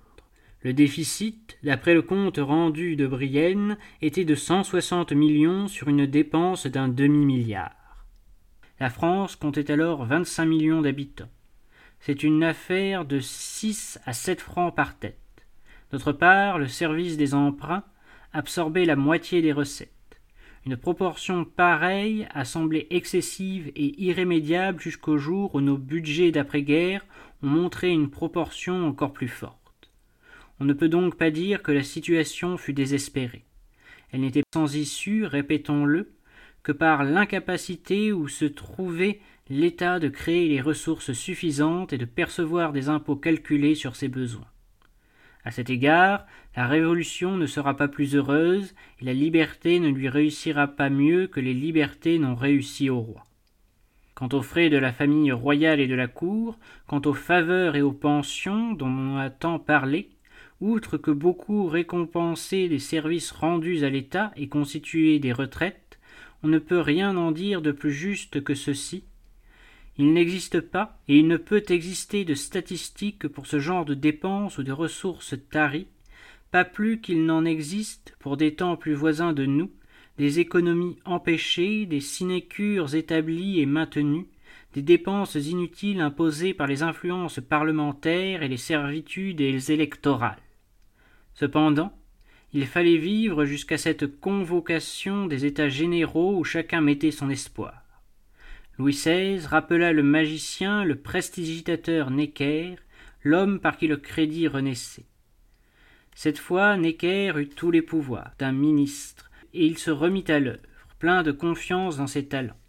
Le 0.62 0.72
déficit, 0.72 1.56
d'après 1.62 1.94
le 1.94 2.02
compte 2.02 2.38
rendu 2.38 2.96
de 2.96 3.06
Brienne, 3.06 3.78
était 4.02 4.24
de 4.24 4.34
cent 4.34 4.64
soixante 4.64 5.12
millions 5.12 5.68
sur 5.68 5.88
une 5.88 6.06
dépense 6.06 6.66
d'un 6.66 6.88
demi-milliard. 6.88 7.83
La 8.80 8.90
France 8.90 9.36
comptait 9.36 9.70
alors 9.70 10.04
25 10.04 10.46
millions 10.46 10.82
d'habitants. 10.82 11.30
C'est 12.00 12.24
une 12.24 12.42
affaire 12.42 13.04
de 13.04 13.20
6 13.20 14.00
à 14.04 14.12
7 14.12 14.40
francs 14.40 14.74
par 14.74 14.98
tête. 14.98 15.18
D'autre 15.92 16.12
part, 16.12 16.58
le 16.58 16.66
service 16.66 17.16
des 17.16 17.34
emprunts 17.34 17.84
absorbait 18.32 18.84
la 18.84 18.96
moitié 18.96 19.42
des 19.42 19.52
recettes. 19.52 19.90
Une 20.66 20.76
proportion 20.76 21.44
pareille 21.44 22.26
a 22.34 22.44
semblé 22.44 22.88
excessive 22.90 23.70
et 23.76 24.02
irrémédiable 24.02 24.80
jusqu'au 24.80 25.18
jour 25.18 25.54
où 25.54 25.60
nos 25.60 25.78
budgets 25.78 26.32
d'après-guerre 26.32 27.06
ont 27.42 27.48
montré 27.48 27.90
une 27.90 28.10
proportion 28.10 28.88
encore 28.88 29.12
plus 29.12 29.28
forte. 29.28 29.92
On 30.58 30.64
ne 30.64 30.72
peut 30.72 30.88
donc 30.88 31.16
pas 31.16 31.30
dire 31.30 31.62
que 31.62 31.70
la 31.70 31.82
situation 31.84 32.56
fut 32.56 32.72
désespérée. 32.72 33.44
Elle 34.10 34.22
n'était 34.22 34.42
sans 34.52 34.74
issue, 34.74 35.26
répétons-le, 35.26 36.13
que 36.64 36.72
par 36.72 37.04
l'incapacité 37.04 38.12
où 38.12 38.26
se 38.26 38.46
trouvait 38.46 39.20
l'État 39.48 40.00
de 40.00 40.08
créer 40.08 40.48
les 40.48 40.62
ressources 40.62 41.12
suffisantes 41.12 41.92
et 41.92 41.98
de 41.98 42.06
percevoir 42.06 42.72
des 42.72 42.88
impôts 42.88 43.16
calculés 43.16 43.74
sur 43.74 43.94
ses 43.94 44.08
besoins. 44.08 44.48
À 45.44 45.50
cet 45.50 45.68
égard, 45.68 46.24
la 46.56 46.66
Révolution 46.66 47.36
ne 47.36 47.46
sera 47.46 47.76
pas 47.76 47.86
plus 47.86 48.16
heureuse 48.16 48.74
et 49.00 49.04
la 49.04 49.12
liberté 49.12 49.78
ne 49.78 49.90
lui 49.90 50.08
réussira 50.08 50.66
pas 50.66 50.88
mieux 50.88 51.26
que 51.26 51.40
les 51.40 51.52
libertés 51.52 52.18
n'ont 52.18 52.34
réussi 52.34 52.88
au 52.88 53.00
roi. 53.00 53.24
Quant 54.14 54.30
aux 54.32 54.42
frais 54.42 54.70
de 54.70 54.78
la 54.78 54.92
famille 54.92 55.32
royale 55.32 55.80
et 55.80 55.86
de 55.86 55.94
la 55.94 56.06
cour, 56.06 56.58
quant 56.86 57.02
aux 57.04 57.14
faveurs 57.14 57.76
et 57.76 57.82
aux 57.82 57.92
pensions 57.92 58.72
dont 58.72 58.88
on 58.88 59.18
a 59.18 59.28
tant 59.28 59.58
parlé, 59.58 60.08
outre 60.60 60.96
que 60.96 61.10
beaucoup 61.10 61.66
récompensaient 61.66 62.68
des 62.68 62.78
services 62.78 63.32
rendus 63.32 63.84
à 63.84 63.90
l'État 63.90 64.32
et 64.36 64.48
constituaient 64.48 65.18
des 65.18 65.32
retraites, 65.32 65.83
on 66.44 66.48
ne 66.48 66.58
peut 66.58 66.80
rien 66.80 67.16
en 67.16 67.32
dire 67.32 67.62
de 67.62 67.72
plus 67.72 67.92
juste 67.92 68.44
que 68.44 68.54
ceci. 68.54 69.04
Il 69.96 70.12
n'existe 70.12 70.60
pas, 70.60 71.00
et 71.08 71.16
il 71.16 71.26
ne 71.26 71.38
peut 71.38 71.64
exister 71.70 72.26
de 72.26 72.34
statistiques 72.34 73.28
pour 73.28 73.46
ce 73.46 73.58
genre 73.58 73.86
de 73.86 73.94
dépenses 73.94 74.58
ou 74.58 74.62
de 74.62 74.70
ressources 74.70 75.36
taries, 75.50 75.86
pas 76.50 76.66
plus 76.66 77.00
qu'il 77.00 77.24
n'en 77.24 77.46
existe, 77.46 78.14
pour 78.18 78.36
des 78.36 78.54
temps 78.54 78.76
plus 78.76 78.92
voisins 78.92 79.32
de 79.32 79.46
nous, 79.46 79.70
des 80.18 80.38
économies 80.38 80.98
empêchées, 81.06 81.86
des 81.86 82.00
sinécures 82.00 82.94
établies 82.94 83.60
et 83.60 83.66
maintenues, 83.66 84.28
des 84.74 84.82
dépenses 84.82 85.36
inutiles 85.36 86.02
imposées 86.02 86.52
par 86.52 86.66
les 86.66 86.82
influences 86.82 87.40
parlementaires 87.40 88.42
et 88.42 88.48
les 88.48 88.58
servitudes 88.58 89.40
électorales. 89.40 90.42
Cependant, 91.32 91.96
il 92.54 92.66
fallait 92.66 92.98
vivre 92.98 93.44
jusqu'à 93.44 93.78
cette 93.78 94.20
convocation 94.20 95.26
des 95.26 95.44
États 95.44 95.68
généraux 95.68 96.38
où 96.38 96.44
chacun 96.44 96.80
mettait 96.80 97.10
son 97.10 97.28
espoir. 97.28 97.82
Louis 98.78 98.92
XVI 98.92 99.40
rappela 99.40 99.92
le 99.92 100.04
magicien, 100.04 100.84
le 100.84 100.94
prestidigitateur 100.94 102.12
Necker, 102.12 102.76
l'homme 103.24 103.58
par 103.58 103.76
qui 103.76 103.88
le 103.88 103.96
crédit 103.96 104.46
renaissait. 104.46 105.06
Cette 106.14 106.38
fois, 106.38 106.76
Necker 106.76 107.32
eut 107.36 107.48
tous 107.48 107.72
les 107.72 107.82
pouvoirs 107.82 108.30
d'un 108.38 108.52
ministre, 108.52 109.32
et 109.52 109.66
il 109.66 109.76
se 109.76 109.90
remit 109.90 110.24
à 110.28 110.38
l'œuvre, 110.38 110.60
plein 111.00 111.24
de 111.24 111.32
confiance 111.32 111.96
dans 111.96 112.06
ses 112.06 112.26
talents. 112.26 112.60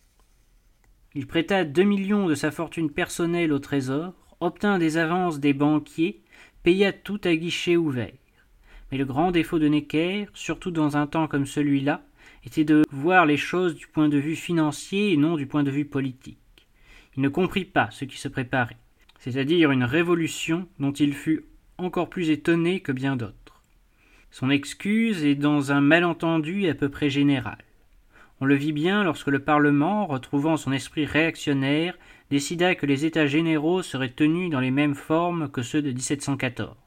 Il 1.14 1.28
prêta 1.28 1.64
deux 1.64 1.84
millions 1.84 2.26
de 2.26 2.34
sa 2.34 2.50
fortune 2.50 2.90
personnelle 2.90 3.54
au 3.54 3.60
trésor, 3.60 4.16
obtint 4.40 4.80
des 4.80 4.98
avances 4.98 5.40
des 5.40 5.54
banquiers, 5.54 6.24
paya 6.64 6.92
tout 6.92 7.22
à 7.24 7.36
guichet 7.36 7.78
ouvert. 7.78 8.12
Le 8.98 9.04
grand 9.04 9.32
défaut 9.32 9.60
de 9.60 9.68
Necker, 9.68 10.28
surtout 10.34 10.72
dans 10.72 10.96
un 10.96 11.06
temps 11.06 11.28
comme 11.28 11.46
celui-là, 11.46 12.02
était 12.46 12.64
de 12.64 12.84
voir 12.92 13.26
les 13.26 13.36
choses 13.36 13.76
du 13.76 13.88
point 13.88 14.08
de 14.08 14.18
vue 14.18 14.38
financier 14.38 15.12
et 15.12 15.18
non 15.18 15.36
du 15.36 15.48
point 15.48 15.64
de 15.64 15.72
vue 15.72 15.84
politique. 15.84 16.38
Il 17.18 17.22
ne 17.22 17.28
comprit 17.28 17.66
pas 17.66 17.90
ce 17.92 18.06
qui 18.06 18.18
se 18.18 18.30
préparait, 18.30 18.78
c'est-à-dire 19.20 19.72
une 19.72 19.84
révolution 19.84 20.66
dont 20.80 20.94
il 20.94 21.14
fut 21.14 21.44
encore 21.78 22.10
plus 22.10 22.30
étonné 22.30 22.80
que 22.80 22.94
bien 22.94 23.18
d'autres. 23.18 23.62
Son 24.32 24.50
excuse 24.50 25.26
est 25.26 25.36
dans 25.36 25.74
un 25.74 25.82
malentendu 25.82 26.70
à 26.70 26.74
peu 26.74 26.88
près 26.88 27.10
général. 27.10 27.58
On 28.40 28.46
le 28.46 28.56
vit 28.56 28.74
bien 28.74 29.04
lorsque 29.04 29.28
le 29.28 29.40
Parlement, 29.40 30.06
retrouvant 30.06 30.56
son 30.56 30.72
esprit 30.72 31.06
réactionnaire, 31.06 31.98
décida 32.32 32.76
que 32.76 32.86
les 32.86 33.04
États 33.04 33.28
généraux 33.28 33.82
seraient 33.82 34.10
tenus 34.10 34.50
dans 34.50 34.62
les 34.62 34.72
mêmes 34.72 34.96
formes 34.96 35.50
que 35.50 35.64
ceux 35.64 35.82
de 35.82 35.92
1714. 35.92 36.78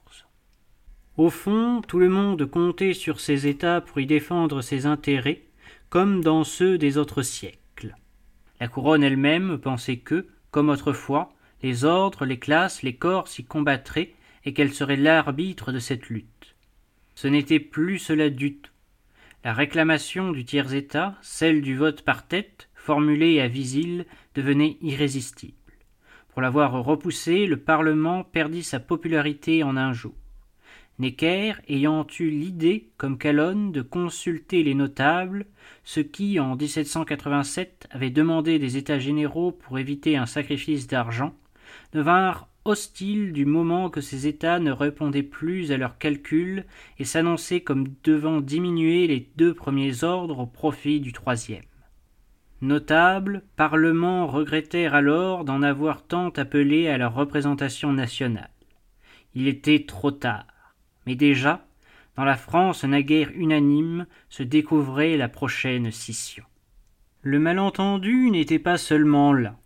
Au 1.19 1.31
fond, 1.31 1.83
tout 1.83 1.99
le 1.99 2.09
monde 2.09 2.47
comptait 2.47 2.95
sur 2.95 3.19
ces 3.19 3.49
États 3.49 3.81
pour 3.81 3.99
y 3.99 4.07
défendre 4.07 4.63
ses 4.63 4.87
intérêts, 4.87 5.43
comme 5.89 6.23
dans 6.23 6.45
ceux 6.45 6.79
des 6.79 6.97
autres 6.97 7.23
siècles. 7.23 7.97
La 8.61 8.69
couronne 8.69 9.03
elle-même 9.03 9.59
pensait 9.59 9.97
que, 9.97 10.29
comme 10.53 10.69
autrefois, 10.69 11.33
les 11.61 11.85
ordres, 11.85 12.25
les 12.25 12.39
classes, 12.39 12.85
les 12.85 12.95
corps 12.95 13.27
s'y 13.27 13.45
combattraient 13.45 14.13
et 14.45 14.53
qu'elle 14.53 14.73
serait 14.73 14.95
l'arbitre 14.95 15.73
de 15.73 15.81
cette 15.81 16.09
lutte. 16.09 16.55
Ce 17.17 17.27
n'était 17.27 17.59
plus 17.59 17.99
cela 17.99 18.31
du 18.31 18.55
tout. 18.55 18.71
La 19.43 19.53
réclamation 19.53 20.31
du 20.31 20.45
tiers-État, 20.45 21.17
celle 21.21 21.63
du 21.63 21.77
vote 21.77 22.03
par 22.03 22.29
tête, 22.29 22.69
formulée 22.77 23.41
à 23.41 23.49
Visil, 23.49 24.07
devenait 24.37 24.77
irrésistible. 24.83 25.55
Pour 26.29 26.43
l'avoir 26.43 26.81
repoussée, 26.85 27.47
le 27.47 27.57
Parlement 27.57 28.23
perdit 28.23 28.63
sa 28.63 28.79
popularité 28.79 29.65
en 29.65 29.77
un 29.77 29.93
jour. 29.93 30.15
Necker 30.99 31.53
ayant 31.69 32.07
eu 32.19 32.29
l'idée, 32.29 32.89
comme 32.97 33.19
Calonne, 33.19 33.71
de 33.71 33.83
consulter 33.83 34.65
les 34.65 34.75
notables, 34.75 35.47
ceux 35.85 36.03
qui, 36.03 36.41
en 36.41 36.57
1787, 36.57 37.87
avaient 37.91 38.11
demandé 38.11 38.59
des 38.59 38.77
États 38.77 38.99
généraux 38.99 39.53
pour 39.53 39.79
éviter 39.79 40.17
un 40.17 40.27
sacrifice 40.27 40.89
d'argent, 40.89 41.35
devinrent 41.93 42.49
hostile 42.65 43.33
du 43.33 43.47
moment 43.47 43.91
que 43.91 44.01
ces 44.01 44.27
États 44.27 44.59
ne 44.59 44.73
répondaient 44.73 45.23
plus 45.23 45.71
à 45.73 45.77
leurs 45.77 45.99
calculs 45.99 46.67
et 46.99 47.05
s'annonçaient 47.05 47.61
comme 47.61 47.87
devant 48.05 48.41
diminuer 48.41 49.07
les 49.07 49.29
deux 49.37 49.55
premiers 49.55 50.03
ordres 50.05 50.41
au 50.41 50.47
profit 50.47 51.01
du 51.01 51.13
troisième. 51.13 51.63
Notables, 52.61 53.45
parlements 53.55 54.27
regrettèrent 54.27 54.95
alors 54.95 55.45
d'en 55.45 55.63
avoir 55.63 56.03
tant 56.03 56.31
appelé 56.31 56.89
à 56.89 56.99
leur 56.99 57.15
représentation 57.15 57.93
nationale. 57.93 58.51
Il 59.35 59.47
était 59.47 59.85
trop 59.87 60.11
tard, 60.11 60.47
mais 61.09 61.17
déjà, 61.17 61.67
dans 62.17 62.25
la 62.27 62.37
France 62.37 62.85
naguère 62.85 63.31
unanime, 63.35 64.05
se 64.29 64.43
découvrait 64.43 65.17
la 65.17 65.31
prochaine 65.31 65.91
scission. 65.91 66.45
Le 67.23 67.39
malentendu 67.39 68.31
n'était 68.31 68.59
pas 68.59 68.77
seulement 68.77 69.33
là. 69.33 69.57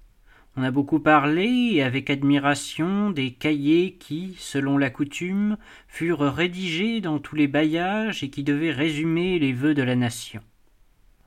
On 0.57 0.63
a 0.63 0.71
beaucoup 0.71 1.01
parlé, 1.01 1.83
avec 1.83 2.11
admiration, 2.11 3.11
des 3.11 3.33
cahiers 3.33 3.95
qui, 3.95 4.37
selon 4.39 4.79
la 4.79 4.89
coutume, 4.89 5.57
furent 5.89 6.33
rédigés 6.33 7.01
dans 7.01 7.19
tous 7.19 7.35
les 7.35 7.49
bailliages 7.49 8.23
et 8.23 8.31
qui 8.31 8.45
devaient 8.45 8.71
résumer 8.71 9.41
les 9.41 9.53
vœux 9.53 9.75
de 9.75 9.83
la 9.83 9.97
nation. 9.97 10.43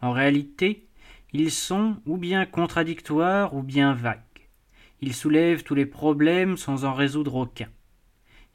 En 0.02 0.14
réalité, 0.14 0.88
ils 1.34 1.52
sont 1.52 1.98
ou 2.06 2.16
bien 2.16 2.46
contradictoires 2.46 3.54
ou 3.54 3.64
bien 3.64 3.94
vagues. 3.94 4.22
Ils 5.02 5.14
soulèvent 5.14 5.64
tous 5.64 5.76
les 5.76 5.86
problèmes 5.86 6.56
sans 6.56 6.86
en 6.86 6.94
résoudre 6.94 7.36
aucun. 7.36 7.68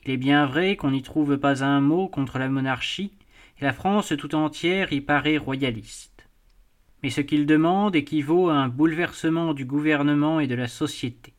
Il 0.05 0.13
est 0.13 0.17
bien 0.17 0.47
vrai 0.47 0.77
qu'on 0.77 0.93
n'y 0.93 1.03
trouve 1.03 1.37
pas 1.37 1.63
un 1.63 1.81
mot 1.81 2.09
contre 2.09 2.39
la 2.39 2.49
monarchie, 2.49 3.13
et 3.61 3.65
la 3.65 3.73
France 3.73 4.15
tout 4.17 4.35
entière 4.35 4.93
y 4.93 5.01
paraît 5.01 5.37
royaliste. 5.37 6.27
Mais 7.03 7.11
ce 7.11 7.21
qu'il 7.21 7.47
demande 7.47 7.97
équivaut 7.97 8.49
à 8.49 8.55
un 8.55 8.69
bouleversement 8.69 9.53
du 9.53 9.65
gouvernement 9.65 10.41
et 10.41 10.47
de 10.47 10.55
la 10.55 10.69
société. 10.69 11.35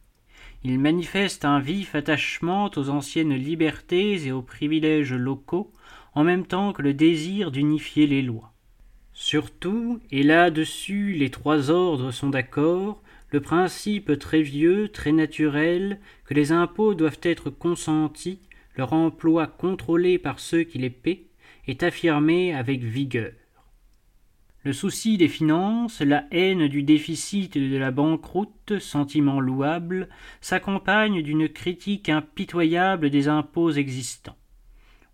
Il 0.64 0.80
manifeste 0.80 1.44
un 1.44 1.60
vif 1.60 1.96
attachement 1.96 2.70
aux 2.76 2.90
anciennes 2.90 3.34
libertés 3.34 4.28
et 4.28 4.32
aux 4.32 4.44
privilèges 4.44 5.14
locaux, 5.14 5.72
en 6.14 6.24
même 6.24 6.46
temps 6.46 6.72
que 6.72 6.84
le 6.84 6.94
désir 6.94 7.50
d'unifier 7.50 8.06
les 8.06 8.22
lois. 8.22 8.54
Surtout, 9.14 10.00
et 10.12 10.22
là-dessus 10.22 11.14
les 11.14 11.32
trois 11.32 11.72
ordres 11.72 12.12
sont 12.12 12.30
d'accord, 12.30 13.02
le 13.32 13.42
principe 13.42 14.20
très 14.20 14.42
vieux, 14.42 14.90
très 14.90 15.12
naturel, 15.12 16.00
que 16.26 16.34
les 16.34 16.52
impôts 16.52 16.94
doivent 16.94 17.20
être 17.24 17.50
consentis 17.50 18.40
leur 18.76 18.94
emploi 18.94 19.48
contrôlé 19.48 20.18
par 20.18 20.40
ceux 20.40 20.64
qui 20.64 20.78
les 20.78 20.90
paient 20.90 21.26
est 21.68 21.84
affirmé 21.84 22.54
avec 22.54 22.82
vigueur. 22.82 23.32
Le 24.64 24.74
souci 24.74 25.18
des 25.18 25.28
finances, 25.28 26.02
la 26.02 26.26
haine 26.30 26.68
du 26.68 26.84
déficit 26.84 27.56
et 27.56 27.68
de 27.68 27.78
la 27.78 27.90
banqueroute, 27.90 28.78
sentiment 28.78 29.40
louable, 29.40 30.08
s'accompagnent 30.40 31.24
d'une 31.24 31.50
critique 31.50 32.10
impitoyable 32.10 33.10
des 33.10 33.28
impôts 33.28 33.72
existants. 33.72 34.38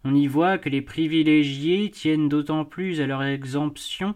On 0.04 0.14
y 0.14 0.28
voit 0.28 0.58
que 0.58 0.68
les 0.68 0.82
privilégiés 0.82 1.90
tiennent 1.92 2.28
d'autant 2.28 2.66
plus 2.66 3.00
à 3.00 3.08
leur 3.08 3.24
exemption 3.24 4.16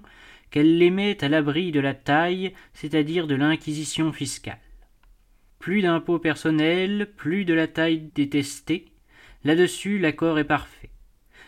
qu'elles 0.49 0.77
les 0.77 0.89
mettent 0.89 1.23
à 1.23 1.29
l'abri 1.29 1.71
de 1.71 1.79
la 1.79 1.93
taille, 1.93 2.53
c'est-à-dire 2.73 3.25
de 3.25 3.35
l'inquisition 3.35 4.11
fiscale. 4.11 4.59
Plus 5.59 5.81
d'impôts 5.81 6.19
personnels, 6.19 7.09
plus 7.15 7.45
de 7.45 7.53
la 7.53 7.67
taille 7.67 8.09
détestée, 8.13 8.90
Là-dessus, 9.43 9.97
l'accord 9.97 10.37
est 10.39 10.43
parfait. 10.43 10.91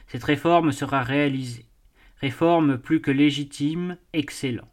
Cette 0.08 0.24
réforme 0.24 0.72
sera 0.72 1.04
réalisée. 1.04 1.66
Réforme 2.18 2.78
plus 2.78 3.02
que 3.02 3.12
légitime, 3.12 3.98
excellente. 4.14 4.68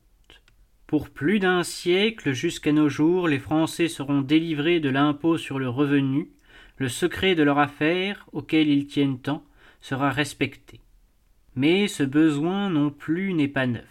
Pour 0.86 1.10
plus 1.10 1.38
d'un 1.38 1.62
siècle 1.62 2.32
jusqu'à 2.32 2.72
nos 2.72 2.88
jours, 2.88 3.28
les 3.28 3.38
Français 3.38 3.88
seront 3.88 4.22
délivrés 4.22 4.80
de 4.80 4.88
l'impôt 4.88 5.36
sur 5.36 5.58
le 5.58 5.68
revenu, 5.68 6.30
le 6.78 6.88
secret 6.88 7.34
de 7.34 7.42
leur 7.42 7.58
affaire, 7.58 8.26
auquel 8.32 8.68
ils 8.68 8.86
tiennent 8.86 9.20
tant, 9.20 9.44
sera 9.80 10.10
respecté. 10.10 10.80
Mais 11.54 11.88
ce 11.88 12.02
besoin 12.02 12.70
non 12.70 12.90
plus 12.90 13.34
n'est 13.34 13.48
pas 13.48 13.66
neuf. 13.66 13.84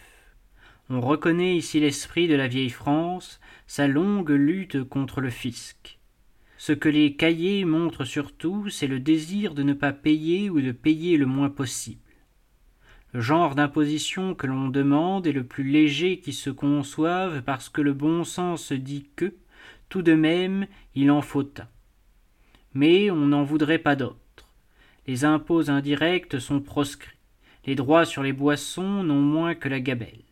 On 0.90 1.02
reconnaît 1.02 1.56
ici 1.56 1.80
l'esprit 1.80 2.28
de 2.28 2.36
la 2.36 2.48
vieille 2.48 2.72
France, 2.72 3.40
sa 3.68 3.88
longue 3.88 4.32
lutte 4.32 4.84
contre 4.84 5.22
le 5.22 5.30
fisc. 5.30 5.99
Ce 6.60 6.74
que 6.74 6.90
les 6.90 7.14
cahiers 7.16 7.64
montrent 7.64 8.04
surtout, 8.04 8.68
c'est 8.68 8.86
le 8.86 9.00
désir 9.00 9.56
de 9.56 9.64
ne 9.64 9.72
pas 9.72 9.94
payer 9.94 10.50
ou 10.50 10.60
de 10.60 10.74
payer 10.74 11.16
le 11.16 11.26
moins 11.26 11.50
possible. 11.50 12.02
Le 13.14 13.22
genre 13.22 13.56
d'imposition 13.56 14.36
que 14.36 14.46
l'on 14.46 14.68
demande 14.68 15.26
est 15.26 15.32
le 15.32 15.46
plus 15.46 15.64
léger 15.64 16.20
qui 16.20 16.34
se 16.34 16.50
conçoive 16.50 17.44
parce 17.44 17.70
que 17.70 17.80
le 17.80 17.94
bon 17.94 18.26
sens 18.26 18.74
dit 18.74 19.08
que, 19.16 19.34
tout 19.88 20.02
de 20.02 20.14
même, 20.14 20.68
il 20.96 21.12
en 21.12 21.22
faut 21.22 21.50
un. 21.62 21.68
Mais 22.74 23.10
on 23.10 23.28
n'en 23.28 23.46
voudrait 23.46 23.80
pas 23.80 23.96
d'autres. 23.96 24.52
Les 25.08 25.24
impôts 25.24 25.70
indirects 25.70 26.42
sont 26.42 26.60
proscrits. 26.60 27.16
Les 27.66 27.76
droits 27.76 28.06
sur 28.06 28.22
les 28.22 28.34
boissons 28.34 29.02
n'ont 29.02 29.22
moins 29.22 29.56
que 29.56 29.70
la 29.70 29.80
gabelle. 29.80 30.26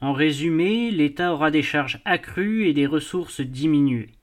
En 0.00 0.14
résumé, 0.14 0.90
l'État 0.90 1.30
aura 1.30 1.50
des 1.50 1.62
charges 1.62 2.00
accrues 2.06 2.68
et 2.68 2.72
des 2.72 2.86
ressources 2.86 3.42
diminuées. 3.42 4.14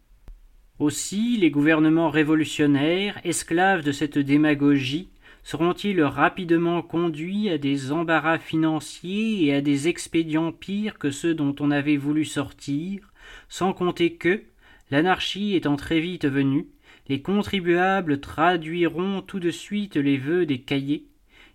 Aussi 0.80 1.36
les 1.36 1.52
gouvernements 1.52 2.10
révolutionnaires, 2.10 3.20
esclaves 3.26 3.84
de 3.84 3.92
cette 3.92 4.18
démagogie, 4.18 5.10
seront-ils 5.44 6.02
rapidement 6.02 6.82
conduits 6.82 7.50
à 7.50 7.58
des 7.58 7.92
embarras 7.92 8.40
financiers 8.40 9.46
et 9.46 9.54
à 9.54 9.60
des 9.60 9.90
expédients 9.90 10.54
pires 10.54 10.98
que 10.98 11.12
ceux 11.12 11.34
dont 11.36 11.54
on 11.60 11.72
avait 11.72 11.98
voulu 11.98 12.24
sortir, 12.24 13.12
sans 13.50 13.74
compter 13.74 14.14
que, 14.14 14.44
l'anarchie 14.90 15.54
étant 15.54 15.76
très 15.76 16.00
vite 16.00 16.26
venue, 16.26 16.68
les 17.10 17.22
contribuables 17.22 18.22
traduiront 18.22 19.22
tout 19.22 19.42
de 19.42 19.52
suite 19.52 19.98
les 19.98 20.18
vœux 20.18 20.46
des 20.46 20.62
cahiers, 20.62 21.08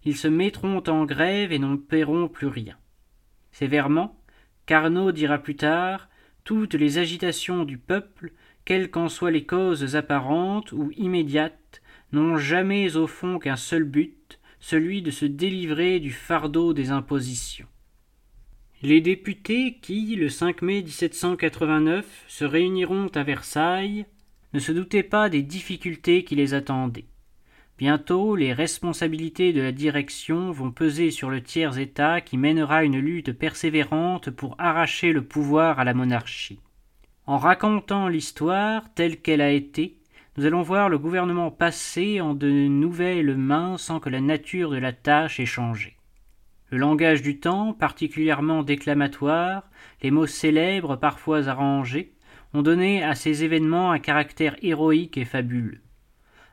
ils 0.05 0.19
se 0.19 0.29
mettront 0.29 0.83
en 0.87 1.07
grève 1.07 1.51
et 1.51 1.59
n'en 1.59 1.79
paieront 1.79 2.29
plus 2.29 2.49
rien. 2.49 2.77
Sévèrement, 3.53 4.21
Carnot 4.67 5.13
dira 5.13 5.39
plus 5.39 5.57
tard, 5.57 6.11
toutes 6.45 6.75
les 6.75 6.99
agitations 6.99 7.65
du 7.65 7.79
peuple 7.79 8.33
quelles 8.65 8.91
qu'en 8.91 9.09
soient 9.09 9.31
les 9.31 9.45
causes 9.45 9.97
apparentes 9.97 10.73
ou 10.73 10.91
immédiates, 10.97 11.83
n'ont 12.13 12.37
jamais 12.37 12.97
au 12.97 13.07
fond 13.07 13.39
qu'un 13.39 13.57
seul 13.57 13.85
but, 13.85 14.39
celui 14.61 15.03
de 15.03 15.11
se 15.11 15.27
délivrer 15.27 16.01
du 16.01 16.11
fardeau 16.11 16.73
des 16.73 16.91
impositions. 16.91 17.67
Les 18.83 19.01
députés 19.01 19.79
qui, 19.81 20.15
le 20.17 20.29
5 20.29 20.63
mai 20.63 20.83
1789, 20.83 22.25
se 22.29 22.45
réuniront 22.45 23.09
à 23.15 23.23
Versailles, 23.23 24.07
ne 24.53 24.59
se 24.59 24.73
doutaient 24.73 25.03
pas 25.03 25.29
des 25.29 25.43
difficultés 25.43 26.25
qui 26.25 26.37
les 26.37 26.55
attendaient. 26.55 27.07
Bientôt, 27.77 28.37
les 28.37 28.53
responsabilités 28.53 29.53
de 29.53 29.61
la 29.61 29.73
direction 29.73 30.53
vont 30.53 30.71
peser 30.71 31.11
sur 31.11 31.29
le 31.29 31.43
tiers 31.43 31.79
État 31.79 32.21
qui 32.21 32.39
mènera 32.39 32.85
une 32.85 33.01
lutte 33.01 33.33
persévérante 33.33 34.31
pour 34.31 34.55
arracher 34.59 35.13
le 35.13 35.25
pouvoir 35.25 35.81
à 35.81 35.85
la 35.85 35.93
monarchie. 35.93 36.61
En 37.27 37.39
racontant 37.39 38.09
l'histoire 38.09 38.93
telle 38.95 39.19
qu'elle 39.19 39.41
a 39.41 39.51
été, 39.51 39.97
nous 40.37 40.45
allons 40.45 40.61
voir 40.61 40.91
le 40.91 40.99
gouvernement 40.99 41.51
passer 41.51 42.21
en 42.21 42.35
de 42.35 42.51
nouvelles 42.51 43.35
mains 43.35 43.79
sans 43.79 43.99
que 43.99 44.11
la 44.11 44.21
nature 44.21 44.71
de 44.71 44.77
la 44.77 44.93
tâche 44.93 45.41
ait 45.41 45.47
changé. 45.47 45.97
Le 46.69 46.77
langage 46.77 47.23
du 47.23 47.41
temps, 47.41 47.73
particulièrement 47.73 48.63
déclamatoire, 48.63 49.63
les 50.03 50.11
mots 50.11 50.27
célèbres 50.27 50.97
parfois 50.97 51.49
arrangés, 51.49 52.13
ont 52.53 52.61
donné 52.61 53.03
à 53.03 53.15
ces 53.15 53.43
événements 53.43 53.91
un 53.91 53.99
caractère 53.99 54.57
héroïque 54.61 55.17
et 55.17 55.25
fabuleux. 55.25 55.81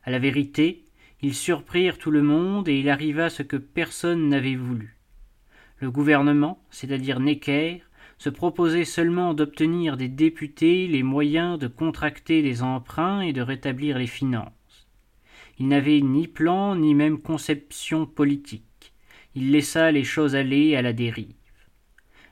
À 0.06 0.12
la 0.12 0.20
vérité, 0.20 0.86
ils 1.22 1.36
surprirent 1.36 1.98
tout 1.98 2.12
le 2.12 2.24
monde 2.24 2.70
et 2.70 2.80
il 2.80 2.90
arriva 2.90 3.30
ce 3.30 3.44
que 3.44 3.58
personne 3.58 4.30
n'avait 4.30 4.56
voulu. 4.56 4.96
Le 5.80 5.92
gouvernement, 5.92 6.64
c'est-à-dire 6.70 7.20
Necker, 7.20 7.82
se 8.22 8.30
proposait 8.30 8.86
seulement 8.86 9.34
d'obtenir 9.34 9.98
des 9.98 10.08
députés 10.08 10.86
les 10.86 11.02
moyens 11.02 11.58
de 11.58 11.66
contracter 11.66 12.44
des 12.44 12.62
emprunts 12.62 13.22
et 13.22 13.34
de 13.34 13.42
rétablir 13.42 13.98
les 13.98 14.06
finances. 14.06 14.86
Il 15.58 15.68
n'avait 15.68 16.02
ni 16.02 16.28
plan 16.28 16.76
ni 16.76 16.94
même 16.94 17.18
conception 17.18 18.06
politique. 18.06 18.94
Il 19.34 19.50
laissa 19.50 19.92
les 19.92 20.04
choses 20.04 20.36
aller 20.36 20.76
à 20.76 20.84
la 20.84 20.94
dérive. 20.94 21.34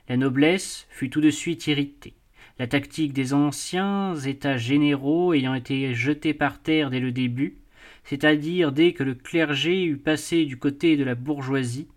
La 0.07 0.15
noblesse 0.15 0.85
fut 0.91 1.09
tout 1.09 1.21
de 1.21 1.31
suite 1.31 1.65
irritée. 1.65 2.13
La 2.59 2.67
tactique 2.67 3.13
des 3.13 3.33
anciens 3.33 4.13
États 4.13 4.57
généraux 4.57 5.33
ayant 5.33 5.55
été 5.55 5.95
jetée 5.95 6.35
par 6.35 6.61
terre 6.61 6.91
dès 6.91 6.99
le 6.99 7.11
début, 7.11 7.57
c'est-à-dire 8.03 8.71
dès 8.71 8.93
que 8.93 9.01
le 9.01 9.15
clergé 9.15 9.85
eut 9.85 9.97
passé 9.97 10.45
du 10.45 10.57
côté 10.57 10.97
de 10.97 11.03
la 11.03 11.15
bourgeoisie, 11.15 11.87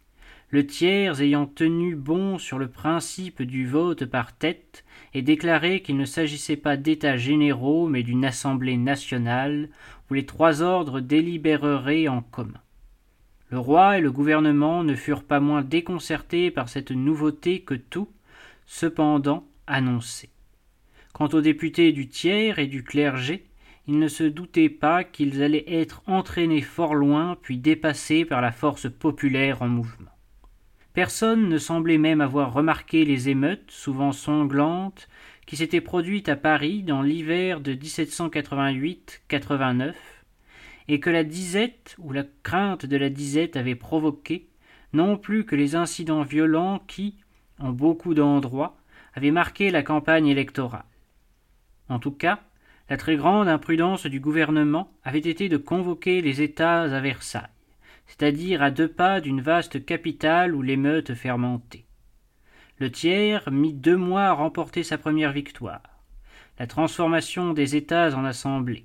le 0.52 0.66
tiers 0.66 1.22
ayant 1.22 1.46
tenu 1.46 1.96
bon 1.96 2.36
sur 2.36 2.58
le 2.58 2.68
principe 2.68 3.40
du 3.40 3.66
vote 3.66 4.04
par 4.04 4.36
tête 4.36 4.84
et 5.14 5.22
déclaré 5.22 5.80
qu'il 5.80 5.96
ne 5.96 6.04
s'agissait 6.04 6.58
pas 6.58 6.76
d'états 6.76 7.16
généraux 7.16 7.88
mais 7.88 8.02
d'une 8.02 8.26
assemblée 8.26 8.76
nationale 8.76 9.70
où 10.10 10.14
les 10.14 10.26
trois 10.26 10.60
ordres 10.60 11.00
délibéreraient 11.00 12.06
en 12.06 12.20
commun. 12.20 12.60
Le 13.48 13.58
roi 13.58 13.96
et 13.96 14.02
le 14.02 14.12
gouvernement 14.12 14.84
ne 14.84 14.94
furent 14.94 15.24
pas 15.24 15.40
moins 15.40 15.62
déconcertés 15.62 16.50
par 16.50 16.68
cette 16.68 16.90
nouveauté 16.90 17.60
que 17.60 17.74
tout, 17.74 18.10
cependant, 18.66 19.46
annonçait. 19.66 20.28
Quant 21.14 21.28
aux 21.28 21.40
députés 21.40 21.92
du 21.92 22.08
tiers 22.08 22.58
et 22.58 22.66
du 22.66 22.84
clergé, 22.84 23.46
ils 23.86 23.98
ne 23.98 24.08
se 24.08 24.24
doutaient 24.24 24.68
pas 24.68 25.02
qu'ils 25.02 25.42
allaient 25.42 25.64
être 25.66 26.02
entraînés 26.06 26.60
fort 26.60 26.94
loin 26.94 27.38
puis 27.40 27.56
dépassés 27.56 28.26
par 28.26 28.42
la 28.42 28.52
force 28.52 28.90
populaire 28.90 29.62
en 29.62 29.68
mouvement. 29.68 30.11
Personne 30.94 31.48
ne 31.48 31.56
semblait 31.56 31.98
même 31.98 32.20
avoir 32.20 32.52
remarqué 32.52 33.06
les 33.06 33.30
émeutes, 33.30 33.70
souvent 33.70 34.12
sanglantes, 34.12 35.08
qui 35.46 35.56
s'étaient 35.56 35.80
produites 35.80 36.28
à 36.28 36.36
Paris 36.36 36.82
dans 36.82 37.00
l'hiver 37.00 37.60
de 37.60 37.72
1788-89, 37.74 39.94
et 40.88 41.00
que 41.00 41.10
la 41.10 41.24
disette 41.24 41.96
ou 41.98 42.12
la 42.12 42.24
crainte 42.42 42.84
de 42.84 42.98
la 42.98 43.08
disette 43.08 43.56
avait 43.56 43.74
provoqué, 43.74 44.48
non 44.92 45.16
plus 45.16 45.46
que 45.46 45.56
les 45.56 45.76
incidents 45.76 46.24
violents 46.24 46.82
qui, 46.86 47.16
en 47.58 47.72
beaucoup 47.72 48.12
d'endroits, 48.12 48.76
avaient 49.14 49.30
marqué 49.30 49.70
la 49.70 49.82
campagne 49.82 50.26
électorale. 50.26 50.84
En 51.88 51.98
tout 51.98 52.12
cas, 52.12 52.40
la 52.90 52.98
très 52.98 53.16
grande 53.16 53.48
imprudence 53.48 54.04
du 54.06 54.20
gouvernement 54.20 54.92
avait 55.04 55.20
été 55.20 55.48
de 55.48 55.56
convoquer 55.56 56.20
les 56.20 56.42
États 56.42 56.82
à 56.82 57.00
Versailles, 57.00 57.48
c'est-à-dire 58.06 58.62
à 58.62 58.70
deux 58.70 58.88
pas 58.88 59.20
d'une 59.20 59.40
vaste 59.40 59.84
capitale 59.84 60.54
où 60.54 60.62
l'émeute 60.62 61.14
fermentait. 61.14 61.86
Le 62.78 62.90
tiers 62.90 63.50
mit 63.50 63.72
deux 63.72 63.96
mois 63.96 64.24
à 64.24 64.32
remporter 64.32 64.82
sa 64.82 64.98
première 64.98 65.32
victoire, 65.32 65.82
la 66.58 66.66
transformation 66.66 67.52
des 67.52 67.76
États 67.76 68.16
en 68.16 68.24
assemblée. 68.24 68.84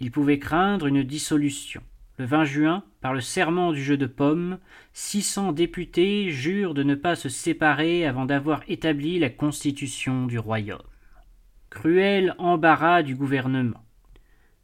Il 0.00 0.10
pouvait 0.10 0.38
craindre 0.38 0.86
une 0.86 1.02
dissolution. 1.02 1.82
Le 2.18 2.26
20 2.26 2.44
juin, 2.44 2.84
par 3.00 3.14
le 3.14 3.20
serment 3.20 3.72
du 3.72 3.82
jeu 3.82 3.96
de 3.96 4.06
pommes, 4.06 4.58
six 4.92 5.22
cents 5.22 5.52
députés 5.52 6.30
jurent 6.30 6.74
de 6.74 6.82
ne 6.82 6.94
pas 6.94 7.16
se 7.16 7.28
séparer 7.28 8.06
avant 8.06 8.26
d'avoir 8.26 8.62
établi 8.68 9.18
la 9.18 9.30
constitution 9.30 10.26
du 10.26 10.38
royaume. 10.38 10.82
Cruel 11.70 12.34
embarras 12.38 13.02
du 13.02 13.14
gouvernement. 13.14 13.84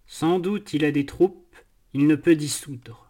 Sans 0.06 0.38
doute 0.38 0.74
il 0.74 0.84
a 0.84 0.92
des 0.92 1.06
troupes, 1.06 1.56
il 1.94 2.06
ne 2.06 2.14
peut 2.14 2.36
dissoudre. 2.36 3.05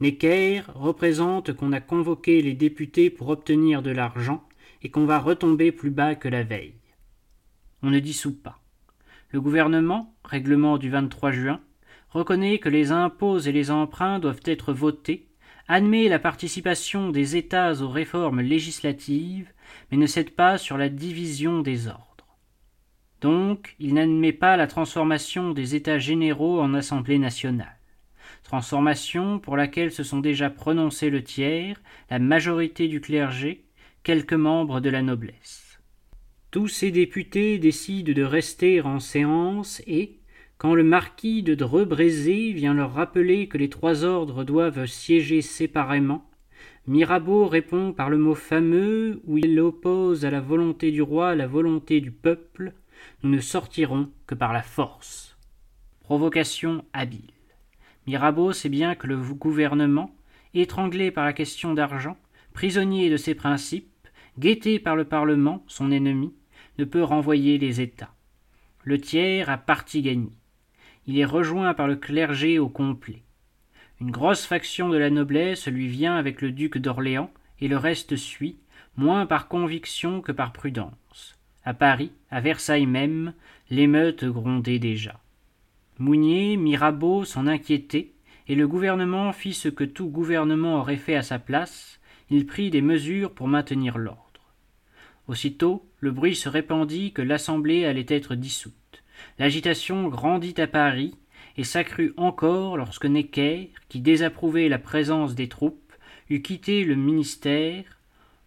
Necker 0.00 0.62
représente 0.74 1.52
qu'on 1.52 1.72
a 1.72 1.80
convoqué 1.80 2.42
les 2.42 2.54
députés 2.54 3.10
pour 3.10 3.28
obtenir 3.28 3.82
de 3.82 3.90
l'argent 3.90 4.42
et 4.82 4.90
qu'on 4.90 5.06
va 5.06 5.18
retomber 5.18 5.72
plus 5.72 5.90
bas 5.90 6.14
que 6.14 6.28
la 6.28 6.42
veille. 6.42 6.74
On 7.82 7.90
ne 7.90 8.00
dissout 8.00 8.36
pas. 8.36 8.60
Le 9.30 9.40
gouvernement, 9.40 10.14
règlement 10.24 10.78
du 10.78 10.90
23 10.90 11.32
juin, 11.32 11.60
reconnaît 12.10 12.58
que 12.58 12.68
les 12.68 12.92
impôts 12.92 13.38
et 13.38 13.52
les 13.52 13.70
emprunts 13.70 14.18
doivent 14.18 14.42
être 14.44 14.72
votés, 14.72 15.26
admet 15.68 16.08
la 16.08 16.18
participation 16.18 17.10
des 17.10 17.36
États 17.36 17.82
aux 17.82 17.88
réformes 17.88 18.40
législatives, 18.40 19.52
mais 19.90 19.96
ne 19.96 20.06
cède 20.06 20.30
pas 20.30 20.58
sur 20.58 20.76
la 20.76 20.88
division 20.88 21.62
des 21.62 21.88
ordres. 21.88 22.36
Donc, 23.20 23.74
il 23.78 23.94
n'admet 23.94 24.32
pas 24.32 24.56
la 24.56 24.66
transformation 24.66 25.52
des 25.52 25.74
États 25.74 25.98
généraux 25.98 26.60
en 26.60 26.74
Assemblée 26.74 27.18
nationale, 27.18 27.73
transformation 28.44 29.38
pour 29.40 29.56
laquelle 29.56 29.90
se 29.90 30.04
sont 30.04 30.20
déjà 30.20 30.50
prononcés 30.50 31.10
le 31.10 31.24
tiers, 31.24 31.80
la 32.10 32.18
majorité 32.18 32.86
du 32.86 33.00
clergé, 33.00 33.64
quelques 34.04 34.34
membres 34.34 34.80
de 34.80 34.90
la 34.90 35.02
noblesse. 35.02 35.80
Tous 36.50 36.68
ces 36.68 36.92
députés 36.92 37.58
décident 37.58 38.12
de 38.12 38.22
rester 38.22 38.80
en 38.80 39.00
séance 39.00 39.82
et, 39.88 40.20
quand 40.56 40.74
le 40.74 40.84
marquis 40.84 41.42
de 41.42 41.54
Dreux-Brézé 41.54 42.52
vient 42.52 42.74
leur 42.74 42.92
rappeler 42.92 43.48
que 43.48 43.58
les 43.58 43.68
trois 43.68 44.04
ordres 44.04 44.44
doivent 44.44 44.86
siéger 44.86 45.42
séparément, 45.42 46.30
Mirabeau 46.86 47.48
répond 47.48 47.92
par 47.92 48.10
le 48.10 48.18
mot 48.18 48.34
fameux 48.34 49.20
où 49.24 49.38
il 49.38 49.58
oppose 49.58 50.24
à 50.24 50.30
la 50.30 50.40
volonté 50.40 50.92
du 50.92 51.02
roi 51.02 51.34
la 51.34 51.46
volonté 51.46 52.00
du 52.00 52.12
peuple, 52.12 52.74
nous 53.22 53.30
ne 53.30 53.40
sortirons 53.40 54.10
que 54.26 54.34
par 54.34 54.52
la 54.52 54.62
force. 54.62 55.36
Provocation 56.00 56.84
habile. 56.92 57.33
Mirabeau 58.06 58.52
sait 58.52 58.68
bien 58.68 58.94
que 58.94 59.06
le 59.06 59.16
gouvernement, 59.16 60.14
étranglé 60.54 61.10
par 61.10 61.24
la 61.24 61.32
question 61.32 61.74
d'argent, 61.74 62.16
prisonnier 62.52 63.10
de 63.10 63.16
ses 63.16 63.34
principes, 63.34 63.90
guetté 64.38 64.78
par 64.78 64.96
le 64.96 65.04
Parlement, 65.04 65.64
son 65.66 65.90
ennemi, 65.90 66.34
ne 66.78 66.84
peut 66.84 67.02
renvoyer 67.02 67.58
les 67.58 67.80
États. 67.80 68.14
Le 68.82 69.00
tiers 69.00 69.48
a 69.48 69.56
parti 69.56 70.02
gagné 70.02 70.30
il 71.06 71.18
est 71.18 71.24
rejoint 71.24 71.74
par 71.74 71.86
le 71.86 71.96
clergé 71.96 72.58
au 72.58 72.68
complet. 72.68 73.22
Une 74.00 74.10
grosse 74.10 74.46
faction 74.46 74.88
de 74.88 74.96
la 74.96 75.10
noblesse 75.10 75.66
lui 75.66 75.88
vient 75.88 76.16
avec 76.16 76.40
le 76.40 76.50
duc 76.50 76.78
d'Orléans, 76.78 77.30
et 77.60 77.68
le 77.68 77.76
reste 77.76 78.16
suit, 78.16 78.58
moins 78.96 79.26
par 79.26 79.48
conviction 79.48 80.20
que 80.20 80.32
par 80.32 80.52
prudence. 80.52 81.38
À 81.64 81.72
Paris, 81.72 82.12
à 82.30 82.40
Versailles 82.40 82.86
même, 82.86 83.32
l'émeute 83.70 84.24
grondait 84.24 84.78
déjà. 84.78 85.20
Mounier, 85.98 86.56
Mirabeau 86.56 87.24
s'en 87.24 87.46
inquiétaient, 87.46 88.10
et 88.48 88.54
le 88.54 88.66
gouvernement 88.66 89.32
fit 89.32 89.54
ce 89.54 89.68
que 89.68 89.84
tout 89.84 90.08
gouvernement 90.08 90.80
aurait 90.80 90.96
fait 90.96 91.14
à 91.14 91.22
sa 91.22 91.38
place, 91.38 92.00
il 92.30 92.46
prit 92.46 92.70
des 92.70 92.82
mesures 92.82 93.32
pour 93.32 93.48
maintenir 93.48 93.96
l'ordre. 93.96 94.20
Aussitôt, 95.28 95.86
le 96.00 96.10
bruit 96.10 96.34
se 96.34 96.48
répandit 96.48 97.12
que 97.12 97.22
l'Assemblée 97.22 97.86
allait 97.86 98.06
être 98.08 98.34
dissoute. 98.34 98.74
L'agitation 99.38 100.08
grandit 100.08 100.60
à 100.60 100.66
Paris 100.66 101.14
et 101.56 101.64
s'accrut 101.64 102.12
encore 102.16 102.76
lorsque 102.76 103.06
Necker, 103.06 103.70
qui 103.88 104.00
désapprouvait 104.00 104.68
la 104.68 104.78
présence 104.78 105.34
des 105.34 105.48
troupes, 105.48 105.92
eut 106.28 106.42
quitté 106.42 106.84
le 106.84 106.96
ministère 106.96 107.84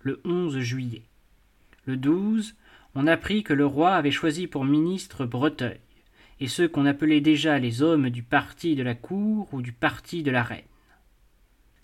le 0.01 0.21
11 0.25 0.59
juillet. 0.59 1.03
Le 1.85 1.97
12, 1.97 2.55
on 2.95 3.07
apprit 3.07 3.43
que 3.43 3.53
le 3.53 3.65
roi 3.65 3.93
avait 3.93 4.11
choisi 4.11 4.47
pour 4.47 4.65
ministre 4.65 5.25
Breteuil, 5.25 5.79
et 6.39 6.47
ceux 6.47 6.67
qu'on 6.67 6.85
appelait 6.85 7.21
déjà 7.21 7.59
les 7.59 7.81
hommes 7.81 8.09
du 8.09 8.23
parti 8.23 8.75
de 8.75 8.83
la 8.83 8.95
cour 8.95 9.47
ou 9.53 9.61
du 9.61 9.71
parti 9.71 10.23
de 10.23 10.31
la 10.31 10.43
reine. 10.43 10.61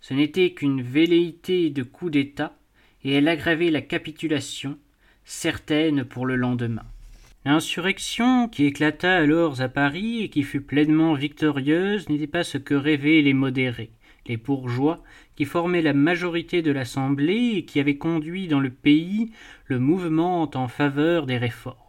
Ce 0.01 0.13
n'était 0.13 0.51
qu'une 0.51 0.81
velléité 0.81 1.69
de 1.69 1.83
coup 1.83 2.09
d'État, 2.09 2.57
et 3.03 3.13
elle 3.13 3.27
aggravait 3.27 3.71
la 3.71 3.81
capitulation, 3.81 4.77
certaine 5.23 6.03
pour 6.03 6.25
le 6.25 6.35
lendemain. 6.35 6.85
L'insurrection 7.45 8.47
qui 8.47 8.65
éclata 8.65 9.15
alors 9.15 9.61
à 9.61 9.67
Paris 9.67 10.23
et 10.23 10.29
qui 10.29 10.43
fut 10.43 10.61
pleinement 10.61 11.13
victorieuse 11.13 12.07
n'était 12.07 12.27
pas 12.27 12.43
ce 12.43 12.57
que 12.57 12.73
rêvaient 12.73 13.21
les 13.21 13.33
modérés, 13.33 13.91
les 14.27 14.37
bourgeois, 14.37 15.03
qui 15.35 15.43
formaient 15.43 15.81
la 15.81 15.93
majorité 15.93 16.61
de 16.61 16.71
l'Assemblée 16.71 17.55
et 17.55 17.65
qui 17.65 17.81
avaient 17.81 17.97
conduit 17.97 18.47
dans 18.47 18.61
le 18.61 18.69
pays 18.69 19.31
le 19.65 19.79
mouvement 19.79 20.49
en 20.53 20.67
faveur 20.69 21.25
des 21.25 21.37
réformes. 21.37 21.82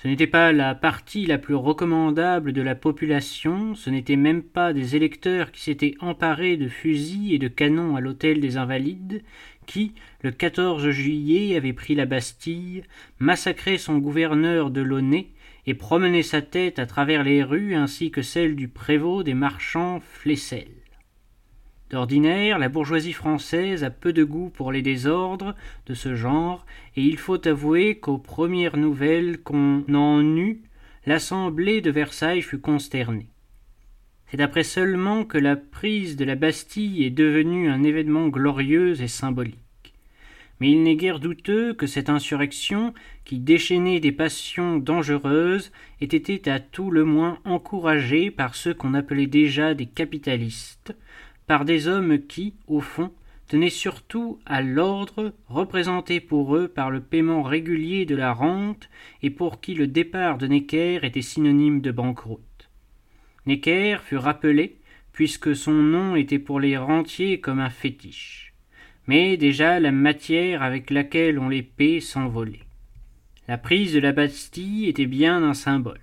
Ce 0.00 0.06
n'était 0.06 0.28
pas 0.28 0.52
la 0.52 0.76
partie 0.76 1.26
la 1.26 1.38
plus 1.38 1.56
recommandable 1.56 2.52
de 2.52 2.62
la 2.62 2.76
population, 2.76 3.74
ce 3.74 3.90
n'étaient 3.90 4.14
même 4.14 4.44
pas 4.44 4.72
des 4.72 4.94
électeurs 4.94 5.50
qui 5.50 5.60
s'étaient 5.60 5.96
emparés 5.98 6.56
de 6.56 6.68
fusils 6.68 7.34
et 7.34 7.38
de 7.40 7.48
canons 7.48 7.96
à 7.96 8.00
l'hôtel 8.00 8.38
des 8.38 8.56
Invalides, 8.58 9.24
qui, 9.66 9.94
le 10.22 10.30
14 10.30 10.90
juillet, 10.90 11.56
avait 11.56 11.72
pris 11.72 11.96
la 11.96 12.06
Bastille, 12.06 12.84
massacré 13.18 13.76
son 13.76 13.98
gouverneur 13.98 14.70
de 14.70 14.82
Launay 14.82 15.30
et 15.66 15.74
promené 15.74 16.22
sa 16.22 16.42
tête 16.42 16.78
à 16.78 16.86
travers 16.86 17.24
les 17.24 17.42
rues 17.42 17.74
ainsi 17.74 18.12
que 18.12 18.22
celle 18.22 18.54
du 18.54 18.68
prévôt 18.68 19.24
des 19.24 19.34
marchands 19.34 19.98
Flessel. 20.00 20.77
D'ordinaire, 21.90 22.58
la 22.58 22.68
bourgeoisie 22.68 23.14
française 23.14 23.82
a 23.82 23.90
peu 23.90 24.12
de 24.12 24.22
goût 24.22 24.50
pour 24.50 24.72
les 24.72 24.82
désordres 24.82 25.54
de 25.86 25.94
ce 25.94 26.14
genre, 26.14 26.66
et 26.96 27.02
il 27.02 27.16
faut 27.16 27.46
avouer 27.48 27.98
qu'aux 27.98 28.18
premières 28.18 28.76
nouvelles 28.76 29.38
qu'on 29.38 29.84
en 29.94 30.36
eut, 30.36 30.60
l'Assemblée 31.06 31.80
de 31.80 31.90
Versailles 31.90 32.42
fut 32.42 32.58
consternée. 32.58 33.28
C'est 34.30 34.42
après 34.42 34.64
seulement 34.64 35.24
que 35.24 35.38
la 35.38 35.56
prise 35.56 36.16
de 36.16 36.26
la 36.26 36.34
Bastille 36.34 37.04
est 37.04 37.10
devenue 37.10 37.70
un 37.70 37.82
événement 37.82 38.28
glorieux 38.28 39.00
et 39.00 39.08
symbolique. 39.08 39.56
Mais 40.60 40.70
il 40.70 40.82
n'est 40.82 40.96
guère 40.96 41.20
douteux 41.20 41.72
que 41.72 41.86
cette 41.86 42.10
insurrection, 42.10 42.92
qui 43.24 43.38
déchaînait 43.38 44.00
des 44.00 44.12
passions 44.12 44.76
dangereuses, 44.76 45.72
ait 46.02 46.04
été 46.04 46.50
à 46.50 46.60
tout 46.60 46.90
le 46.90 47.04
moins 47.04 47.38
encouragée 47.44 48.30
par 48.30 48.54
ceux 48.54 48.74
qu'on 48.74 48.92
appelait 48.92 49.28
déjà 49.28 49.72
des 49.72 49.86
capitalistes, 49.86 50.94
par 51.48 51.64
des 51.64 51.88
hommes 51.88 52.20
qui, 52.26 52.54
au 52.68 52.80
fond, 52.80 53.10
tenaient 53.48 53.70
surtout 53.70 54.38
à 54.44 54.60
l'ordre 54.60 55.32
représenté 55.48 56.20
pour 56.20 56.54
eux 56.54 56.68
par 56.68 56.90
le 56.90 57.00
paiement 57.00 57.42
régulier 57.42 58.04
de 58.04 58.14
la 58.14 58.32
rente 58.32 58.90
et 59.22 59.30
pour 59.30 59.60
qui 59.60 59.74
le 59.74 59.86
départ 59.86 60.36
de 60.36 60.46
Necker 60.46 61.00
était 61.02 61.22
synonyme 61.22 61.80
de 61.80 61.90
banqueroute. 61.90 62.68
Necker 63.46 63.96
fut 64.04 64.18
rappelé, 64.18 64.76
puisque 65.12 65.56
son 65.56 65.72
nom 65.72 66.14
était 66.14 66.38
pour 66.38 66.60
les 66.60 66.76
rentiers 66.76 67.40
comme 67.40 67.60
un 67.60 67.70
fétiche. 67.70 68.52
Mais 69.06 69.38
déjà 69.38 69.80
la 69.80 69.90
matière 69.90 70.62
avec 70.62 70.90
laquelle 70.90 71.38
on 71.38 71.48
les 71.48 71.62
paie 71.62 72.00
s'envolait. 72.00 72.66
La 73.48 73.56
prise 73.56 73.94
de 73.94 74.00
la 74.00 74.12
Bastille 74.12 74.86
était 74.86 75.06
bien 75.06 75.42
un 75.42 75.54
symbole. 75.54 75.98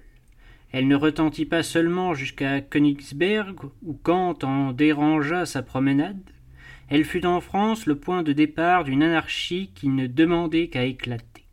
Elle 0.77 0.89
ne 0.89 0.97
retentit 0.97 1.45
pas 1.45 1.63
seulement 1.63 2.13
jusqu'à 2.13 2.59
Königsberg, 2.59 3.55
où 3.81 3.93
Kant 3.93 4.38
en 4.43 4.73
dérangea 4.73 5.45
sa 5.45 5.61
promenade, 5.61 6.19
elle 6.89 7.05
fut 7.05 7.25
en 7.25 7.39
France 7.39 7.85
le 7.85 7.95
point 7.95 8.23
de 8.23 8.33
départ 8.33 8.83
d'une 8.83 9.01
anarchie 9.01 9.71
qui 9.73 9.88
ne 9.88 10.05
demandait 10.05 10.67
qu'à 10.67 10.83
éclater. 10.83 11.45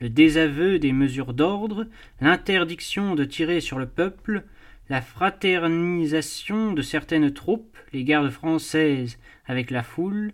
le 0.00 0.08
désaveu 0.08 0.80
des 0.80 0.92
mesures 0.92 1.32
d'ordre, 1.32 1.86
l'interdiction 2.20 3.14
de 3.14 3.22
tirer 3.22 3.60
sur 3.60 3.78
le 3.78 3.86
peuple, 3.86 4.42
la 4.88 5.00
fraternisation 5.00 6.72
de 6.72 6.82
certaines 6.82 7.32
troupes, 7.32 7.78
les 7.92 8.02
gardes 8.02 8.30
françaises 8.30 9.20
avec 9.46 9.70
la 9.70 9.84
foule, 9.84 10.32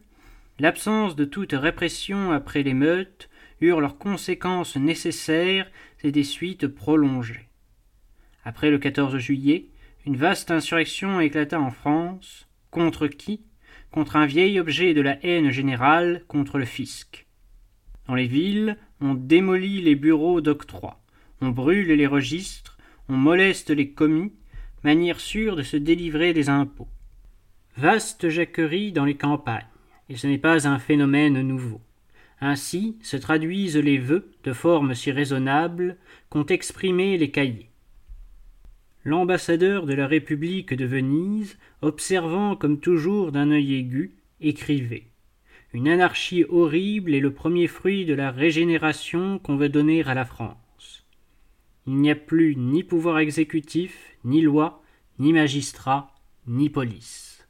l'absence 0.58 1.16
de 1.16 1.26
toute 1.26 1.52
répression 1.52 2.32
après 2.32 2.62
l'émeute 2.62 3.28
eurent 3.60 3.82
leurs 3.82 3.98
conséquences 3.98 4.76
nécessaires 4.76 5.70
et 6.02 6.12
des 6.12 6.24
suites 6.24 6.66
prolongées. 6.66 7.45
Après 8.46 8.70
le 8.70 8.78
14 8.78 9.18
juillet, 9.18 9.66
une 10.06 10.16
vaste 10.16 10.52
insurrection 10.52 11.18
éclata 11.18 11.60
en 11.60 11.72
France. 11.72 12.46
Contre 12.70 13.08
qui? 13.08 13.40
Contre 13.90 14.14
un 14.14 14.24
vieil 14.24 14.60
objet 14.60 14.94
de 14.94 15.00
la 15.00 15.18
haine 15.26 15.50
générale, 15.50 16.22
contre 16.28 16.56
le 16.58 16.64
fisc. 16.64 17.26
Dans 18.06 18.14
les 18.14 18.28
villes, 18.28 18.76
on 19.00 19.14
démolit 19.14 19.82
les 19.82 19.96
bureaux 19.96 20.40
d'octroi, 20.40 21.00
on 21.40 21.48
brûle 21.48 21.88
les 21.88 22.06
registres, 22.06 22.78
on 23.08 23.14
moleste 23.14 23.70
les 23.70 23.90
commis, 23.90 24.32
manière 24.84 25.18
sûre 25.18 25.56
de 25.56 25.64
se 25.64 25.76
délivrer 25.76 26.32
des 26.32 26.48
impôts. 26.48 26.88
Vaste 27.76 28.28
jacquerie 28.28 28.92
dans 28.92 29.04
les 29.04 29.16
campagnes, 29.16 29.66
et 30.08 30.16
ce 30.16 30.28
n'est 30.28 30.38
pas 30.38 30.68
un 30.68 30.78
phénomène 30.78 31.40
nouveau. 31.40 31.80
Ainsi 32.40 32.96
se 33.02 33.16
traduisent 33.16 33.76
les 33.76 33.98
vœux 33.98 34.30
de 34.44 34.52
forme 34.52 34.94
si 34.94 35.10
raisonnable 35.10 35.96
qu'ont 36.30 36.46
exprimé 36.46 37.18
les 37.18 37.32
cahiers. 37.32 37.70
L'ambassadeur 39.06 39.86
de 39.86 39.94
la 39.94 40.08
République 40.08 40.74
de 40.74 40.84
Venise, 40.84 41.58
observant 41.80 42.56
comme 42.56 42.80
toujours 42.80 43.30
d'un 43.30 43.52
œil 43.52 43.76
aigu, 43.76 44.16
écrivait 44.40 45.06
Une 45.72 45.86
anarchie 45.86 46.44
horrible 46.48 47.14
est 47.14 47.20
le 47.20 47.32
premier 47.32 47.68
fruit 47.68 48.04
de 48.04 48.14
la 48.14 48.32
régénération 48.32 49.38
qu'on 49.38 49.54
veut 49.54 49.68
donner 49.68 50.02
à 50.02 50.14
la 50.14 50.24
France. 50.24 51.06
Il 51.86 51.94
n'y 51.98 52.10
a 52.10 52.16
plus 52.16 52.56
ni 52.56 52.82
pouvoir 52.82 53.20
exécutif, 53.20 54.16
ni 54.24 54.40
loi, 54.40 54.82
ni 55.20 55.32
magistrat, 55.32 56.12
ni 56.48 56.68
police. 56.68 57.46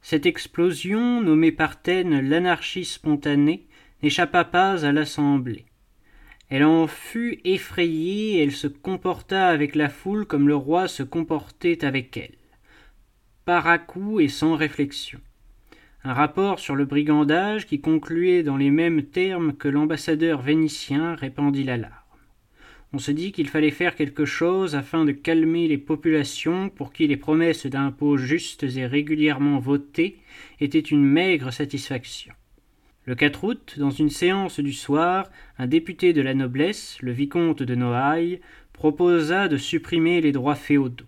Cette 0.00 0.26
explosion, 0.26 1.20
nommée 1.20 1.52
par 1.52 1.80
Taine 1.80 2.28
l'anarchie 2.28 2.84
spontanée, 2.84 3.68
n'échappa 4.02 4.42
pas 4.42 4.84
à 4.84 4.90
l'assemblée. 4.90 5.64
Elle 6.54 6.64
en 6.64 6.86
fut 6.86 7.40
effrayée, 7.44 8.42
elle 8.42 8.52
se 8.52 8.66
comporta 8.66 9.48
avec 9.48 9.74
la 9.74 9.88
foule 9.88 10.26
comme 10.26 10.48
le 10.48 10.54
roi 10.54 10.86
se 10.86 11.02
comportait 11.02 11.82
avec 11.82 12.14
elle, 12.18 12.36
par 13.46 13.66
à 13.66 13.78
coup 13.78 14.20
et 14.20 14.28
sans 14.28 14.54
réflexion. 14.54 15.18
Un 16.04 16.12
rapport 16.12 16.58
sur 16.58 16.76
le 16.76 16.84
brigandage 16.84 17.66
qui 17.66 17.80
concluait 17.80 18.42
dans 18.42 18.58
les 18.58 18.70
mêmes 18.70 19.02
termes 19.02 19.54
que 19.54 19.66
l'ambassadeur 19.66 20.42
vénitien 20.42 21.14
répandit 21.14 21.64
l'alarme. 21.64 21.94
On 22.92 22.98
se 22.98 23.12
dit 23.12 23.32
qu'il 23.32 23.48
fallait 23.48 23.70
faire 23.70 23.96
quelque 23.96 24.26
chose 24.26 24.76
afin 24.76 25.06
de 25.06 25.12
calmer 25.12 25.68
les 25.68 25.78
populations 25.78 26.68
pour 26.68 26.92
qui 26.92 27.06
les 27.06 27.16
promesses 27.16 27.64
d'impôts 27.64 28.18
justes 28.18 28.64
et 28.64 28.84
régulièrement 28.84 29.58
votées 29.58 30.18
étaient 30.60 30.80
une 30.80 31.02
maigre 31.02 31.50
satisfaction. 31.50 32.34
Le 33.04 33.16
4 33.16 33.44
août, 33.44 33.74
dans 33.78 33.90
une 33.90 34.10
séance 34.10 34.60
du 34.60 34.72
soir, 34.72 35.28
un 35.58 35.66
député 35.66 36.12
de 36.12 36.22
la 36.22 36.34
noblesse, 36.34 36.98
le 37.00 37.10
vicomte 37.10 37.60
de 37.60 37.74
Noailles, 37.74 38.40
proposa 38.72 39.48
de 39.48 39.56
supprimer 39.56 40.20
les 40.20 40.30
droits 40.30 40.54
féodaux. 40.54 41.06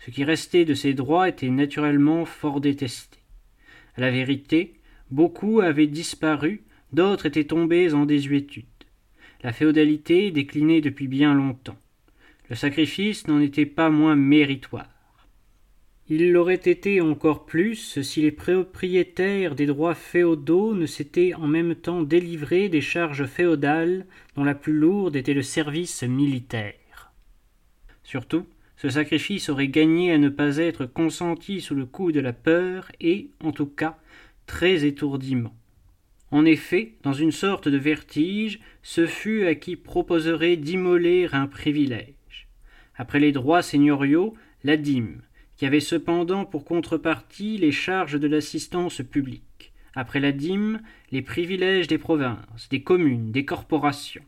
Ce 0.00 0.10
qui 0.10 0.24
restait 0.24 0.64
de 0.64 0.74
ces 0.74 0.92
droits 0.92 1.28
était 1.28 1.50
naturellement 1.50 2.24
fort 2.24 2.60
détesté. 2.60 3.18
À 3.96 4.00
la 4.00 4.10
vérité, 4.10 4.74
beaucoup 5.12 5.60
avaient 5.60 5.86
disparu, 5.86 6.64
d'autres 6.92 7.26
étaient 7.26 7.44
tombés 7.44 7.94
en 7.94 8.06
désuétude. 8.06 8.64
La 9.44 9.52
féodalité 9.52 10.32
déclinait 10.32 10.80
depuis 10.80 11.06
bien 11.06 11.32
longtemps. 11.32 11.78
Le 12.48 12.56
sacrifice 12.56 13.28
n'en 13.28 13.40
était 13.40 13.66
pas 13.66 13.88
moins 13.88 14.16
méritoire. 14.16 14.88
Il 16.12 16.32
l'aurait 16.32 16.54
été 16.56 17.00
encore 17.00 17.46
plus 17.46 18.02
si 18.02 18.20
les 18.20 18.32
propriétaires 18.32 19.54
des 19.54 19.66
droits 19.66 19.94
féodaux 19.94 20.74
ne 20.74 20.84
s'étaient 20.84 21.34
en 21.34 21.46
même 21.46 21.76
temps 21.76 22.02
délivrés 22.02 22.68
des 22.68 22.80
charges 22.80 23.26
féodales 23.26 24.06
dont 24.34 24.42
la 24.42 24.56
plus 24.56 24.72
lourde 24.72 25.14
était 25.14 25.34
le 25.34 25.42
service 25.42 26.02
militaire. 26.02 27.12
Surtout, 28.02 28.44
ce 28.76 28.88
sacrifice 28.88 29.50
aurait 29.50 29.68
gagné 29.68 30.10
à 30.10 30.18
ne 30.18 30.28
pas 30.28 30.56
être 30.56 30.84
consenti 30.84 31.60
sous 31.60 31.76
le 31.76 31.86
coup 31.86 32.10
de 32.10 32.18
la 32.18 32.32
peur 32.32 32.90
et, 33.00 33.30
en 33.44 33.52
tout 33.52 33.66
cas, 33.66 33.96
très 34.46 34.84
étourdiment. 34.84 35.54
En 36.32 36.44
effet, 36.44 36.94
dans 37.04 37.12
une 37.12 37.30
sorte 37.30 37.68
de 37.68 37.78
vertige, 37.78 38.58
ce 38.82 39.06
fut 39.06 39.46
à 39.46 39.54
qui 39.54 39.76
proposerait 39.76 40.56
d'immoler 40.56 41.28
un 41.30 41.46
privilège. 41.46 42.48
Après 42.96 43.20
les 43.20 43.30
droits 43.30 43.62
seigneuriaux, 43.62 44.34
la 44.64 44.76
dîme, 44.76 45.22
qui 45.60 45.66
avait 45.66 45.80
cependant 45.80 46.46
pour 46.46 46.64
contrepartie 46.64 47.58
les 47.58 47.70
charges 47.70 48.18
de 48.18 48.26
l'assistance 48.26 49.02
publique, 49.02 49.74
après 49.94 50.18
la 50.18 50.32
dîme, 50.32 50.80
les 51.12 51.20
privilèges 51.20 51.86
des 51.86 51.98
provinces, 51.98 52.70
des 52.70 52.82
communes, 52.82 53.30
des 53.30 53.44
corporations. 53.44 54.24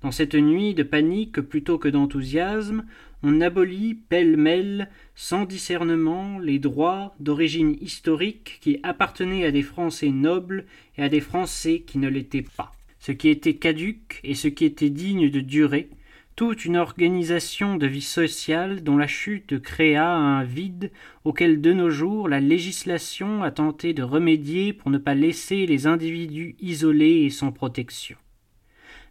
Dans 0.00 0.10
cette 0.10 0.34
nuit 0.34 0.74
de 0.74 0.82
panique 0.82 1.40
plutôt 1.40 1.78
que 1.78 1.86
d'enthousiasme, 1.86 2.84
on 3.22 3.40
abolit 3.40 3.94
pêle-mêle, 3.94 4.90
sans 5.14 5.44
discernement, 5.44 6.40
les 6.40 6.58
droits 6.58 7.14
d'origine 7.20 7.76
historique 7.80 8.58
qui 8.60 8.80
appartenaient 8.82 9.44
à 9.44 9.52
des 9.52 9.62
Français 9.62 10.10
nobles 10.10 10.66
et 10.98 11.04
à 11.04 11.08
des 11.08 11.20
Français 11.20 11.84
qui 11.86 11.98
ne 11.98 12.08
l'étaient 12.08 12.44
pas. 12.56 12.72
Ce 12.98 13.12
qui 13.12 13.28
était 13.28 13.54
caduque 13.54 14.18
et 14.24 14.34
ce 14.34 14.48
qui 14.48 14.64
était 14.64 14.90
digne 14.90 15.30
de 15.30 15.40
durer, 15.40 15.90
toute 16.40 16.64
une 16.64 16.78
organisation 16.78 17.76
de 17.76 17.86
vie 17.86 18.00
sociale 18.00 18.82
dont 18.82 18.96
la 18.96 19.06
chute 19.06 19.60
créa 19.60 20.10
un 20.10 20.42
vide 20.42 20.90
auquel 21.24 21.60
de 21.60 21.74
nos 21.74 21.90
jours 21.90 22.30
la 22.30 22.40
législation 22.40 23.42
a 23.42 23.50
tenté 23.50 23.92
de 23.92 24.02
remédier 24.02 24.72
pour 24.72 24.90
ne 24.90 24.96
pas 24.96 25.14
laisser 25.14 25.66
les 25.66 25.86
individus 25.86 26.56
isolés 26.58 27.24
et 27.26 27.28
sans 27.28 27.52
protection. 27.52 28.16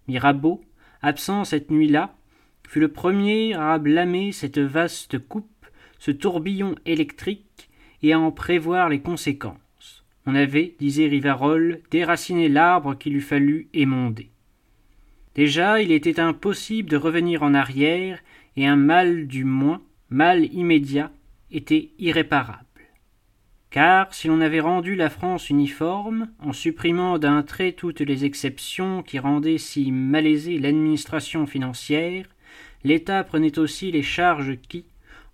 Mirabeau, 0.08 0.62
absent 1.04 1.44
cette 1.44 1.70
nuit-là, 1.70 2.16
fut 2.68 2.80
le 2.80 2.92
premier 2.92 3.54
à 3.54 3.78
blâmer 3.78 4.32
cette 4.32 4.58
vaste 4.58 5.20
coupe, 5.20 5.68
ce 6.00 6.10
tourbillon 6.10 6.74
électrique, 6.88 7.70
et 8.02 8.12
à 8.12 8.20
en 8.20 8.32
prévoir 8.32 8.90
les 8.90 9.02
conséquences. 9.02 10.04
On 10.26 10.34
avait, 10.34 10.74
disait 10.80 11.06
Rivarol, 11.06 11.82
déraciné 11.92 12.50
l'arbre 12.50 12.98
qu'il 12.98 13.16
eût 13.16 13.22
fallu 13.22 13.68
émonder. 13.76 14.32
Déjà, 15.36 15.82
il 15.82 15.92
était 15.92 16.20
impossible 16.20 16.90
de 16.90 16.98
revenir 16.98 17.44
en 17.44 17.54
arrière, 17.54 18.20
et 18.56 18.68
un 18.68 18.76
mal 18.76 19.28
du 19.28 19.44
moins, 19.44 19.82
mal 20.10 20.46
immédiat, 20.54 21.12
était 21.52 21.92
irréparable. 22.00 22.66
Car 23.70 24.14
si 24.14 24.28
l'on 24.28 24.42
avait 24.42 24.60
rendu 24.60 24.96
la 24.96 25.12
France 25.12 25.50
uniforme, 25.50 26.30
en 26.40 26.54
supprimant 26.54 27.20
d'un 27.20 27.44
trait 27.44 27.74
toutes 27.74 28.02
les 28.02 28.26
exceptions 28.26 29.04
qui 29.04 29.20
rendaient 29.20 29.60
si 29.60 29.92
malaisée 29.92 30.58
l'administration 30.58 31.46
financière, 31.46 32.26
l'État 32.84 33.24
prenait 33.24 33.60
aussi 33.60 33.92
les 33.92 34.02
charges 34.02 34.58
qui, 34.68 34.86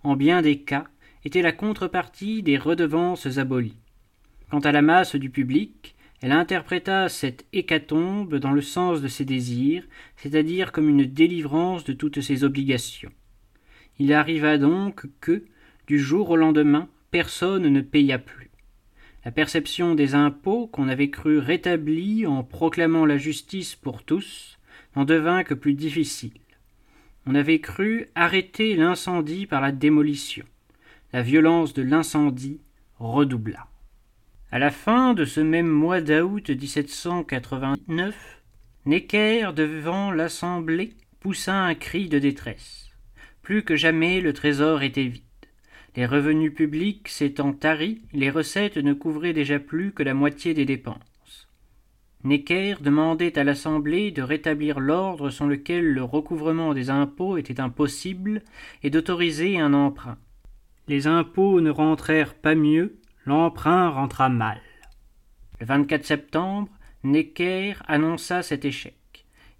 en 0.02 0.16
bien 0.16 0.42
des 0.42 0.58
cas, 0.58 0.84
étaient 1.24 1.42
la 1.42 1.52
contrepartie 1.52 2.42
des 2.42 2.58
redevances 2.58 3.38
abolies. 3.38 3.78
Quant 4.50 4.60
à 4.60 4.70
la 4.70 4.82
masse 4.82 5.16
du 5.16 5.30
public, 5.30 5.95
elle 6.22 6.32
interpréta 6.32 7.08
cette 7.08 7.44
hécatombe 7.52 8.36
dans 8.36 8.52
le 8.52 8.62
sens 8.62 9.02
de 9.02 9.08
ses 9.08 9.24
désirs, 9.24 9.84
c'est-à-dire 10.16 10.72
comme 10.72 10.88
une 10.88 11.04
délivrance 11.04 11.84
de 11.84 11.92
toutes 11.92 12.20
ses 12.20 12.42
obligations. 12.44 13.12
Il 13.98 14.12
arriva 14.12 14.58
donc 14.58 15.06
que, 15.20 15.44
du 15.86 15.98
jour 15.98 16.30
au 16.30 16.36
lendemain, 16.36 16.88
personne 17.10 17.68
ne 17.68 17.80
paya 17.80 18.18
plus. 18.18 18.50
La 19.24 19.30
perception 19.30 19.94
des 19.94 20.14
impôts, 20.14 20.66
qu'on 20.68 20.88
avait 20.88 21.10
cru 21.10 21.38
rétablie 21.38 22.26
en 22.26 22.44
proclamant 22.44 23.04
la 23.04 23.18
justice 23.18 23.74
pour 23.74 24.02
tous, 24.02 24.58
n'en 24.94 25.04
devint 25.04 25.44
que 25.44 25.54
plus 25.54 25.74
difficile. 25.74 26.40
On 27.26 27.34
avait 27.34 27.58
cru 27.58 28.06
arrêter 28.14 28.76
l'incendie 28.76 29.46
par 29.46 29.60
la 29.60 29.72
démolition. 29.72 30.44
La 31.12 31.22
violence 31.22 31.74
de 31.74 31.82
l'incendie 31.82 32.60
redoubla. 32.98 33.66
À 34.52 34.60
la 34.60 34.70
fin 34.70 35.12
de 35.12 35.24
ce 35.24 35.40
même 35.40 35.66
mois 35.66 36.00
d'août 36.00 36.50
1789, 36.50 38.42
Necker, 38.86 39.52
devant 39.52 40.12
l'Assemblée, 40.12 40.92
poussa 41.18 41.64
un 41.64 41.74
cri 41.74 42.08
de 42.08 42.20
détresse. 42.20 42.90
Plus 43.42 43.64
que 43.64 43.74
jamais 43.74 44.20
le 44.20 44.32
trésor 44.32 44.84
était 44.84 45.08
vide. 45.08 45.22
Les 45.96 46.06
revenus 46.06 46.54
publics 46.54 47.08
s'étant 47.08 47.52
taris, 47.52 48.02
les 48.12 48.30
recettes 48.30 48.76
ne 48.76 48.92
couvraient 48.92 49.32
déjà 49.32 49.58
plus 49.58 49.90
que 49.90 50.04
la 50.04 50.14
moitié 50.14 50.54
des 50.54 50.64
dépenses. 50.64 51.48
Necker 52.22 52.76
demandait 52.80 53.38
à 53.40 53.44
l'Assemblée 53.44 54.12
de 54.12 54.22
rétablir 54.22 54.78
l'ordre 54.78 55.30
sans 55.30 55.46
lequel 55.46 55.92
le 55.92 56.04
recouvrement 56.04 56.72
des 56.72 56.88
impôts 56.88 57.36
était 57.36 57.60
impossible 57.60 58.42
et 58.84 58.90
d'autoriser 58.90 59.58
un 59.58 59.74
emprunt. 59.74 60.18
Les 60.86 61.08
impôts 61.08 61.60
ne 61.60 61.70
rentrèrent 61.70 62.34
pas 62.34 62.54
mieux 62.54 62.96
l'emprunt 63.26 63.90
rentra 63.90 64.28
mal. 64.28 64.60
Le 65.58 65.66
24 65.66 66.04
septembre, 66.04 66.68
Necker 67.02 67.74
annonça 67.88 68.42
cet 68.42 68.64
échec. 68.64 68.94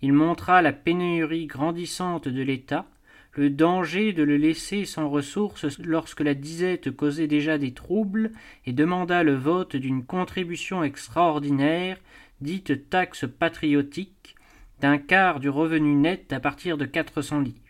il 0.03 0.13
montra 0.13 0.63
la 0.63 0.73
pénurie 0.73 1.47
grandissante 1.47 2.29
de 2.29 2.43
l'État, 2.43 2.87
le 3.35 3.51
danger 3.51 4.13
de 4.13 4.23
le 4.23 4.37
laisser 4.37 4.85
sans 4.85 5.09
ressources 5.09 5.79
lorsque 5.81 6.21
la 6.21 6.35
disette 6.35 6.95
causait 6.95 7.27
déjà 7.27 7.59
des 7.59 7.73
troubles, 7.73 8.31
et 8.67 8.73
demanda 8.73 9.23
le 9.23 9.35
vote 9.35 9.75
d'une 9.75 10.05
contribution 10.05 10.85
extraordinaire, 10.85 11.99
dite 12.41 12.89
taxe 12.89 13.25
patriotique, 13.27 14.37
d'un 14.81 14.99
quart 14.99 15.41
du 15.41 15.49
revenu 15.49 15.95
net 15.95 16.33
à 16.33 16.41
partir 16.41 16.79
de 16.79 16.85
quatre 16.85 17.21
cents 17.21 17.41
livres. 17.41 17.66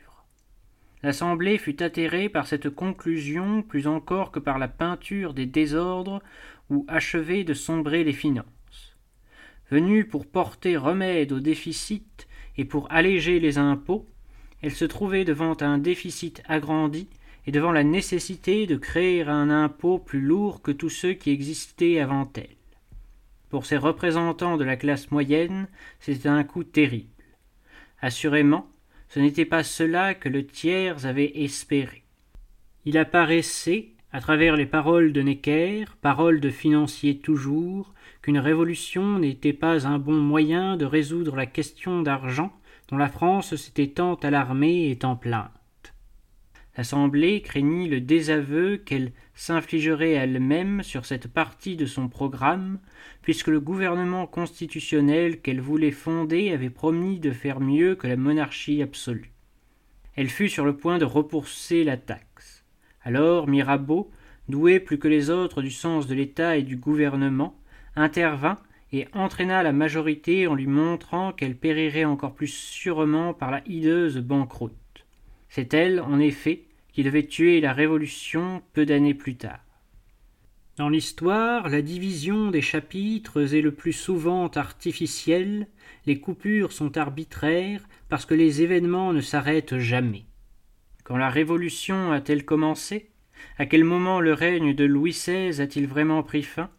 L'Assemblée 1.06 1.56
fut 1.56 1.84
atterrée 1.84 2.28
par 2.28 2.48
cette 2.48 2.68
conclusion 2.68 3.62
plus 3.62 3.86
encore 3.86 4.32
que 4.32 4.40
par 4.40 4.58
la 4.58 4.66
peinture 4.66 5.34
des 5.34 5.46
désordres 5.46 6.20
où 6.68 6.84
achevaient 6.88 7.44
de 7.44 7.54
sombrer 7.54 8.02
les 8.02 8.12
finances. 8.12 8.96
Venue 9.70 10.04
pour 10.04 10.26
porter 10.26 10.76
remède 10.76 11.30
au 11.30 11.38
déficit 11.38 12.26
et 12.56 12.64
pour 12.64 12.90
alléger 12.90 13.38
les 13.38 13.56
impôts, 13.56 14.04
elle 14.62 14.74
se 14.74 14.84
trouvait 14.84 15.24
devant 15.24 15.56
un 15.60 15.78
déficit 15.78 16.42
agrandi 16.48 17.06
et 17.46 17.52
devant 17.52 17.70
la 17.70 17.84
nécessité 17.84 18.66
de 18.66 18.74
créer 18.74 19.22
un 19.22 19.48
impôt 19.48 20.00
plus 20.00 20.20
lourd 20.20 20.60
que 20.60 20.72
tous 20.72 20.90
ceux 20.90 21.12
qui 21.12 21.30
existaient 21.30 22.00
avant 22.00 22.28
elle. 22.34 22.56
Pour 23.48 23.64
ces 23.64 23.76
représentants 23.76 24.56
de 24.56 24.64
la 24.64 24.74
classe 24.74 25.12
moyenne, 25.12 25.68
c'était 26.00 26.28
un 26.28 26.42
coup 26.42 26.64
terrible. 26.64 27.06
Assurément, 28.00 28.68
ce 29.16 29.20
n'était 29.22 29.46
pas 29.46 29.62
cela 29.62 30.12
que 30.12 30.28
le 30.28 30.46
tiers 30.46 31.06
avait 31.06 31.42
espéré. 31.42 32.02
Il 32.84 32.98
apparaissait, 32.98 33.92
à 34.12 34.20
travers 34.20 34.56
les 34.56 34.66
paroles 34.66 35.14
de 35.14 35.22
Necker, 35.22 35.86
paroles 36.02 36.38
de 36.38 36.50
financier 36.50 37.16
toujours, 37.16 37.94
qu'une 38.20 38.38
révolution 38.38 39.18
n'était 39.18 39.54
pas 39.54 39.86
un 39.86 39.98
bon 39.98 40.16
moyen 40.16 40.76
de 40.76 40.84
résoudre 40.84 41.34
la 41.34 41.46
question 41.46 42.02
d'argent 42.02 42.52
dont 42.90 42.98
la 42.98 43.08
France 43.08 43.56
s'était 43.56 43.86
tant 43.86 44.16
alarmée 44.16 44.90
et 44.90 44.98
tant 44.98 45.16
plainte. 45.16 45.50
L'Assemblée 46.76 47.40
craignit 47.40 47.88
le 47.88 48.02
désaveu 48.02 48.76
qu'elle 48.76 49.12
s'infligerait 49.34 50.12
elle-même 50.12 50.82
sur 50.82 51.06
cette 51.06 51.26
partie 51.26 51.74
de 51.74 51.86
son 51.86 52.08
programme, 52.08 52.80
puisque 53.22 53.48
le 53.48 53.60
gouvernement 53.60 54.26
constitutionnel 54.26 55.40
qu'elle 55.40 55.60
voulait 55.60 55.90
fonder 55.90 56.52
avait 56.52 56.68
promis 56.68 57.18
de 57.18 57.30
faire 57.30 57.60
mieux 57.60 57.94
que 57.94 58.06
la 58.06 58.16
monarchie 58.16 58.82
absolue. 58.82 59.32
Elle 60.16 60.28
fut 60.28 60.50
sur 60.50 60.66
le 60.66 60.76
point 60.76 60.98
de 60.98 61.06
repousser 61.06 61.82
la 61.82 61.96
taxe. 61.96 62.64
Alors 63.02 63.48
Mirabeau, 63.48 64.10
doué 64.50 64.78
plus 64.78 64.98
que 64.98 65.08
les 65.08 65.30
autres 65.30 65.62
du 65.62 65.70
sens 65.70 66.06
de 66.06 66.14
l'État 66.14 66.58
et 66.58 66.62
du 66.62 66.76
gouvernement, 66.76 67.58
intervint 67.94 68.58
et 68.92 69.08
entraîna 69.14 69.62
la 69.62 69.72
majorité 69.72 70.46
en 70.46 70.54
lui 70.54 70.66
montrant 70.66 71.32
qu'elle 71.32 71.56
périrait 71.56 72.04
encore 72.04 72.34
plus 72.34 72.52
sûrement 72.52 73.32
par 73.32 73.50
la 73.50 73.62
hideuse 73.66 74.18
banqueroute. 74.18 74.74
C'est 75.48 75.72
elle, 75.72 76.00
en 76.00 76.18
effet, 76.18 76.65
qui 76.96 77.02
devait 77.02 77.26
tuer 77.26 77.60
la 77.60 77.74
Révolution 77.74 78.62
peu 78.72 78.86
d'années 78.86 79.12
plus 79.12 79.36
tard. 79.36 79.60
Dans 80.78 80.88
l'histoire, 80.88 81.68
la 81.68 81.82
division 81.82 82.50
des 82.50 82.62
chapitres 82.62 83.52
est 83.54 83.60
le 83.60 83.74
plus 83.74 83.92
souvent 83.92 84.48
artificielle, 84.48 85.66
les 86.06 86.20
coupures 86.20 86.72
sont 86.72 86.96
arbitraires 86.96 87.86
parce 88.08 88.24
que 88.24 88.32
les 88.32 88.62
événements 88.62 89.12
ne 89.12 89.20
s'arrêtent 89.20 89.76
jamais. 89.76 90.24
Quand 91.04 91.18
la 91.18 91.28
Révolution 91.28 92.12
a-t-elle 92.12 92.46
commencé? 92.46 93.10
À 93.58 93.66
quel 93.66 93.84
moment 93.84 94.22
le 94.22 94.32
règne 94.32 94.72
de 94.72 94.86
Louis 94.86 95.10
XVI 95.10 95.60
a-t-il 95.60 95.86
vraiment 95.86 96.22
pris 96.22 96.44
fin? 96.44 96.70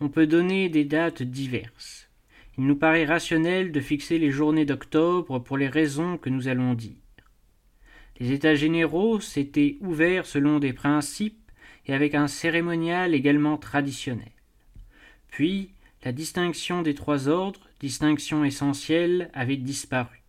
On 0.00 0.08
peut 0.08 0.26
donner 0.26 0.68
des 0.68 0.84
dates 0.84 1.22
diverses. 1.22 2.10
Il 2.58 2.66
nous 2.66 2.74
paraît 2.74 3.04
rationnel 3.04 3.70
de 3.70 3.80
fixer 3.80 4.18
les 4.18 4.32
journées 4.32 4.66
d'octobre 4.66 5.38
pour 5.38 5.58
les 5.58 5.68
raisons 5.68 6.18
que 6.18 6.28
nous 6.28 6.48
allons 6.48 6.74
dire. 6.74 7.03
Les 8.20 8.32
États 8.32 8.54
généraux 8.54 9.20
s'étaient 9.20 9.76
ouverts 9.80 10.26
selon 10.26 10.58
des 10.58 10.72
principes 10.72 11.50
et 11.86 11.94
avec 11.94 12.14
un 12.14 12.28
cérémonial 12.28 13.14
également 13.14 13.56
traditionnel. 13.56 14.30
Puis, 15.28 15.70
la 16.04 16.12
distinction 16.12 16.82
des 16.82 16.94
trois 16.94 17.28
ordres, 17.28 17.68
distinction 17.80 18.44
essentielle, 18.44 19.30
avait 19.34 19.56
disparu. 19.56 20.22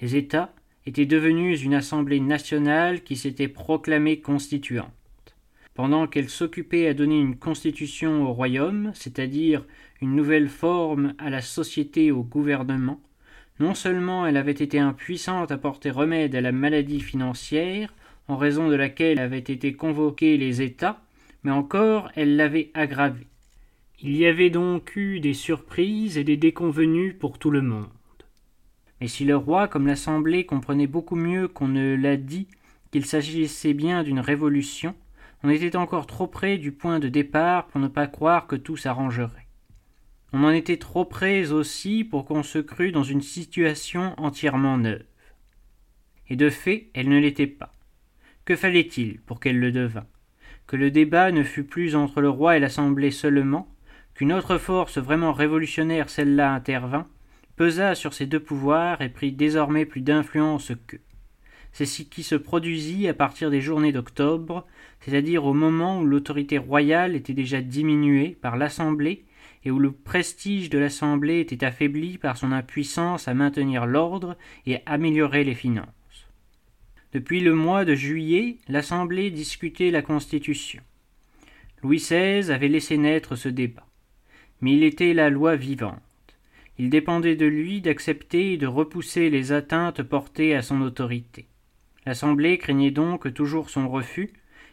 Les 0.00 0.16
États 0.16 0.54
étaient 0.86 1.06
devenus 1.06 1.62
une 1.62 1.74
assemblée 1.74 2.20
nationale 2.20 3.02
qui 3.02 3.16
s'était 3.16 3.48
proclamée 3.48 4.20
constituante. 4.20 4.92
Pendant 5.74 6.06
qu'elle 6.06 6.28
s'occupait 6.28 6.88
à 6.88 6.94
donner 6.94 7.18
une 7.20 7.36
constitution 7.36 8.24
au 8.28 8.32
royaume, 8.32 8.90
c'est-à-dire 8.94 9.64
une 10.00 10.16
nouvelle 10.16 10.48
forme 10.48 11.14
à 11.18 11.30
la 11.30 11.40
société 11.40 12.10
au 12.10 12.22
gouvernement, 12.22 13.00
non 13.60 13.74
seulement 13.74 14.26
elle 14.26 14.36
avait 14.36 14.52
été 14.52 14.78
impuissante 14.78 15.50
à 15.50 15.58
porter 15.58 15.90
remède 15.90 16.34
à 16.34 16.40
la 16.40 16.52
maladie 16.52 17.00
financière, 17.00 17.92
en 18.28 18.36
raison 18.36 18.68
de 18.68 18.74
laquelle 18.74 19.18
avaient 19.18 19.38
été 19.38 19.72
convoqués 19.72 20.36
les 20.36 20.62
États, 20.62 21.00
mais 21.42 21.50
encore 21.50 22.10
elle 22.14 22.36
l'avait 22.36 22.70
aggravée. 22.74 23.26
Il 24.00 24.16
y 24.16 24.26
avait 24.26 24.50
donc 24.50 24.94
eu 24.94 25.18
des 25.18 25.34
surprises 25.34 26.18
et 26.18 26.24
des 26.24 26.36
déconvenues 26.36 27.14
pour 27.14 27.38
tout 27.38 27.50
le 27.50 27.62
monde. 27.62 27.88
Mais 29.00 29.08
si 29.08 29.24
le 29.24 29.36
roi 29.36 29.66
comme 29.66 29.86
l'Assemblée 29.86 30.46
comprenaient 30.46 30.86
beaucoup 30.86 31.16
mieux 31.16 31.48
qu'on 31.48 31.68
ne 31.68 31.96
l'a 31.96 32.16
dit 32.16 32.46
qu'il 32.92 33.04
s'agissait 33.04 33.74
bien 33.74 34.04
d'une 34.04 34.20
révolution, 34.20 34.94
on 35.42 35.50
était 35.50 35.76
encore 35.76 36.06
trop 36.06 36.28
près 36.28 36.58
du 36.58 36.70
point 36.70 37.00
de 37.00 37.08
départ 37.08 37.66
pour 37.66 37.80
ne 37.80 37.88
pas 37.88 38.06
croire 38.06 38.46
que 38.46 38.56
tout 38.56 38.76
s'arrangerait. 38.76 39.47
On 40.32 40.44
en 40.44 40.50
était 40.50 40.76
trop 40.76 41.06
près 41.06 41.52
aussi 41.52 42.04
pour 42.04 42.26
qu'on 42.26 42.42
se 42.42 42.58
crût 42.58 42.92
dans 42.92 43.02
une 43.02 43.22
situation 43.22 44.14
entièrement 44.18 44.76
neuve. 44.76 45.04
Et 46.28 46.36
de 46.36 46.50
fait, 46.50 46.90
elle 46.92 47.08
ne 47.08 47.18
l'était 47.18 47.46
pas. 47.46 47.74
Que 48.44 48.54
fallait-il 48.54 49.20
pour 49.20 49.40
qu'elle 49.40 49.58
le 49.58 49.72
devînt? 49.72 50.06
Que 50.66 50.76
le 50.76 50.90
débat 50.90 51.32
ne 51.32 51.42
fût 51.42 51.64
plus 51.64 51.96
entre 51.96 52.20
le 52.20 52.28
roi 52.28 52.56
et 52.56 52.60
l'Assemblée 52.60 53.10
seulement, 53.10 53.74
qu'une 54.14 54.34
autre 54.34 54.58
force 54.58 54.98
vraiment 54.98 55.32
révolutionnaire, 55.32 56.10
celle-là, 56.10 56.52
intervint, 56.52 57.06
pesa 57.56 57.94
sur 57.94 58.12
ces 58.12 58.26
deux 58.26 58.40
pouvoirs 58.40 59.00
et 59.00 59.08
prit 59.08 59.32
désormais 59.32 59.86
plus 59.86 60.02
d'influence 60.02 60.72
qu'eux. 60.86 61.00
C'est 61.72 61.86
ce 61.86 62.02
qui 62.02 62.22
se 62.22 62.34
produisit 62.34 63.08
à 63.08 63.14
partir 63.14 63.50
des 63.50 63.60
journées 63.60 63.92
d'octobre, 63.92 64.66
c'est-à-dire 65.00 65.44
au 65.44 65.54
moment 65.54 66.00
où 66.00 66.04
l'autorité 66.04 66.58
royale 66.58 67.16
était 67.16 67.34
déjà 67.34 67.62
diminuée 67.62 68.36
par 68.40 68.56
l'Assemblée 68.56 69.24
et 69.64 69.70
où 69.70 69.78
le 69.78 69.92
prestige 69.92 70.70
de 70.70 70.78
l'Assemblée 70.78 71.40
était 71.40 71.64
affaibli 71.64 72.18
par 72.18 72.36
son 72.36 72.52
impuissance 72.52 73.28
à 73.28 73.34
maintenir 73.34 73.86
l'ordre 73.86 74.36
et 74.66 74.76
à 74.76 74.80
améliorer 74.86 75.44
les 75.44 75.54
finances. 75.54 75.88
Depuis 77.12 77.40
le 77.40 77.54
mois 77.54 77.84
de 77.84 77.94
juillet, 77.94 78.58
l'Assemblée 78.68 79.30
discutait 79.30 79.90
la 79.90 80.02
Constitution. 80.02 80.82
Louis 81.82 81.98
XVI 81.98 82.50
avait 82.50 82.68
laissé 82.68 82.98
naître 82.98 83.36
ce 83.36 83.48
débat. 83.48 83.86
Mais 84.60 84.74
il 84.74 84.82
était 84.82 85.14
la 85.14 85.30
loi 85.30 85.56
vivante. 85.56 86.02
Il 86.78 86.90
dépendait 86.90 87.36
de 87.36 87.46
lui 87.46 87.80
d'accepter 87.80 88.52
et 88.52 88.56
de 88.56 88.66
repousser 88.66 89.30
les 89.30 89.52
atteintes 89.52 90.02
portées 90.02 90.54
à 90.54 90.62
son 90.62 90.80
autorité. 90.82 91.46
L'Assemblée 92.04 92.58
craignait 92.58 92.90
donc 92.90 93.32
toujours 93.34 93.70
son 93.70 93.88
refus, 93.88 94.30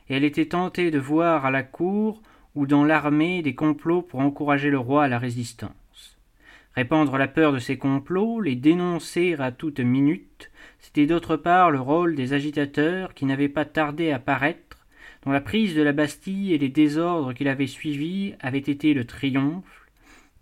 et 0.09 0.15
elle 0.15 0.23
était 0.23 0.47
tentée 0.47 0.91
de 0.91 0.99
voir 0.99 1.45
à 1.45 1.51
la 1.51 1.63
cour 1.63 2.21
ou 2.55 2.65
dans 2.65 2.83
l'armée 2.83 3.41
des 3.41 3.53
complots 3.53 4.01
pour 4.01 4.21
encourager 4.21 4.69
le 4.69 4.79
roi 4.79 5.03
à 5.03 5.07
la 5.07 5.19
résistance. 5.19 6.17
Répandre 6.75 7.17
la 7.17 7.27
peur 7.27 7.53
de 7.53 7.59
ces 7.59 7.77
complots, 7.77 8.41
les 8.41 8.55
dénoncer 8.55 9.35
à 9.39 9.51
toute 9.51 9.79
minute, 9.79 10.51
c'était 10.79 11.05
d'autre 11.05 11.37
part 11.37 11.71
le 11.71 11.79
rôle 11.79 12.15
des 12.15 12.33
agitateurs 12.33 13.13
qui 13.13 13.25
n'avaient 13.25 13.49
pas 13.49 13.65
tardé 13.65 14.11
à 14.11 14.19
paraître, 14.19 14.85
dont 15.23 15.31
la 15.31 15.41
prise 15.41 15.75
de 15.75 15.81
la 15.81 15.93
Bastille 15.93 16.53
et 16.53 16.57
les 16.57 16.69
désordres 16.69 17.33
qui 17.33 17.43
l'avaient 17.43 17.67
suivi 17.67 18.35
avaient 18.39 18.57
été 18.57 18.93
le 18.93 19.05
triomphe, 19.05 19.85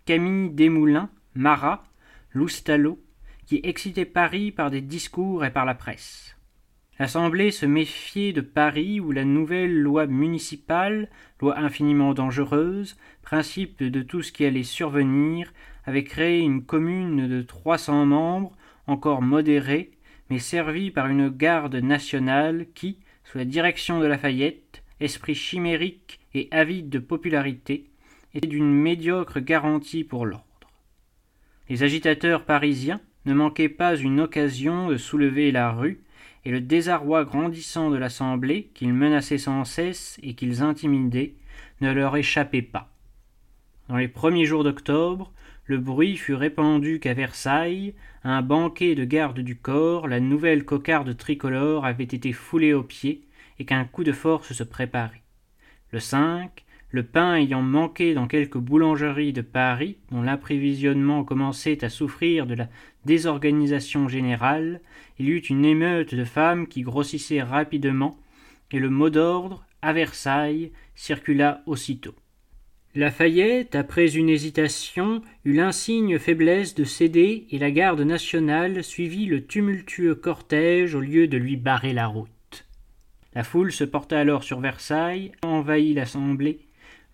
Camille 0.06 0.50
Desmoulins, 0.50 1.08
Marat, 1.34 1.84
Loustalot, 2.32 3.00
qui 3.46 3.60
excitaient 3.62 4.04
Paris 4.04 4.50
par 4.50 4.70
des 4.70 4.80
discours 4.80 5.44
et 5.44 5.50
par 5.50 5.64
la 5.64 5.74
presse. 5.74 6.33
L'Assemblée 6.98 7.50
se 7.50 7.66
méfiait 7.66 8.32
de 8.32 8.40
Paris 8.40 9.00
où 9.00 9.10
la 9.10 9.24
nouvelle 9.24 9.76
loi 9.76 10.06
municipale, 10.06 11.08
loi 11.40 11.58
infiniment 11.58 12.14
dangereuse, 12.14 12.96
principe 13.22 13.82
de 13.82 14.02
tout 14.02 14.22
ce 14.22 14.30
qui 14.30 14.44
allait 14.44 14.62
survenir, 14.62 15.52
avait 15.86 16.04
créé 16.04 16.38
une 16.38 16.64
commune 16.64 17.26
de 17.26 17.42
trois 17.42 17.78
cents 17.78 18.06
membres, 18.06 18.56
encore 18.86 19.22
modérée, 19.22 19.90
mais 20.30 20.38
servie 20.38 20.92
par 20.92 21.08
une 21.08 21.30
garde 21.30 21.74
nationale 21.74 22.66
qui, 22.74 22.98
sous 23.24 23.38
la 23.38 23.44
direction 23.44 23.98
de 23.98 24.06
Lafayette, 24.06 24.84
esprit 25.00 25.34
chimérique 25.34 26.20
et 26.32 26.48
avide 26.52 26.90
de 26.90 27.00
popularité, 27.00 27.90
était 28.34 28.46
d'une 28.46 28.72
médiocre 28.72 29.40
garantie 29.40 30.04
pour 30.04 30.26
l'ordre. 30.26 30.44
Les 31.68 31.82
agitateurs 31.82 32.44
parisiens 32.44 33.00
ne 33.26 33.34
manquaient 33.34 33.68
pas 33.68 33.96
une 33.96 34.20
occasion 34.20 34.88
de 34.88 34.96
soulever 34.96 35.50
la 35.50 35.72
rue 35.72 36.00
et 36.44 36.50
le 36.50 36.60
désarroi 36.60 37.24
grandissant 37.24 37.90
de 37.90 37.96
l'Assemblée, 37.96 38.70
qu'ils 38.74 38.92
menaçaient 38.92 39.38
sans 39.38 39.64
cesse 39.64 40.18
et 40.22 40.34
qu'ils 40.34 40.62
intimidaient, 40.62 41.34
ne 41.80 41.92
leur 41.92 42.16
échappait 42.16 42.62
pas. 42.62 42.90
Dans 43.88 43.96
les 43.96 44.08
premiers 44.08 44.46
jours 44.46 44.64
d'octobre, 44.64 45.32
le 45.66 45.78
bruit 45.78 46.16
fut 46.16 46.34
répandu 46.34 47.00
qu'à 47.00 47.14
Versailles, 47.14 47.94
un 48.22 48.42
banquet 48.42 48.94
de 48.94 49.04
garde 49.04 49.40
du 49.40 49.56
corps, 49.56 50.08
la 50.08 50.20
nouvelle 50.20 50.64
cocarde 50.64 51.16
tricolore 51.16 51.86
avait 51.86 52.04
été 52.04 52.32
foulée 52.32 52.74
aux 52.74 52.82
pieds, 52.82 53.22
et 53.58 53.64
qu'un 53.64 53.84
coup 53.84 54.04
de 54.04 54.12
force 54.12 54.52
se 54.52 54.64
préparait. 54.64 55.22
Le 55.92 56.00
5, 56.00 56.63
le 56.94 57.02
pain 57.02 57.34
ayant 57.34 57.60
manqué 57.60 58.14
dans 58.14 58.28
quelques 58.28 58.56
boulangeries 58.56 59.32
de 59.32 59.40
Paris, 59.40 59.96
dont 60.12 60.22
l'approvisionnement 60.22 61.24
commençait 61.24 61.84
à 61.84 61.88
souffrir 61.88 62.46
de 62.46 62.54
la 62.54 62.68
désorganisation 63.04 64.06
générale, 64.06 64.80
il 65.18 65.26
y 65.26 65.30
eut 65.30 65.38
une 65.38 65.64
émeute 65.64 66.14
de 66.14 66.22
femmes 66.22 66.68
qui 66.68 66.82
grossissait 66.82 67.42
rapidement, 67.42 68.16
et 68.70 68.78
le 68.78 68.90
mot 68.90 69.10
d'ordre, 69.10 69.66
à 69.82 69.92
Versailles, 69.92 70.70
circula 70.94 71.62
aussitôt. 71.66 72.14
Lafayette, 72.94 73.74
après 73.74 74.16
une 74.16 74.28
hésitation, 74.28 75.20
eut 75.44 75.54
l'insigne 75.54 76.20
faiblesse 76.20 76.76
de 76.76 76.84
céder 76.84 77.48
et 77.50 77.58
la 77.58 77.72
garde 77.72 78.02
nationale 78.02 78.84
suivit 78.84 79.26
le 79.26 79.44
tumultueux 79.44 80.14
cortège 80.14 80.94
au 80.94 81.00
lieu 81.00 81.26
de 81.26 81.38
lui 81.38 81.56
barrer 81.56 81.92
la 81.92 82.06
route. 82.06 82.30
La 83.34 83.42
foule 83.42 83.72
se 83.72 83.82
porta 83.82 84.20
alors 84.20 84.44
sur 84.44 84.60
Versailles, 84.60 85.32
envahit 85.42 85.96
l'Assemblée 85.96 86.63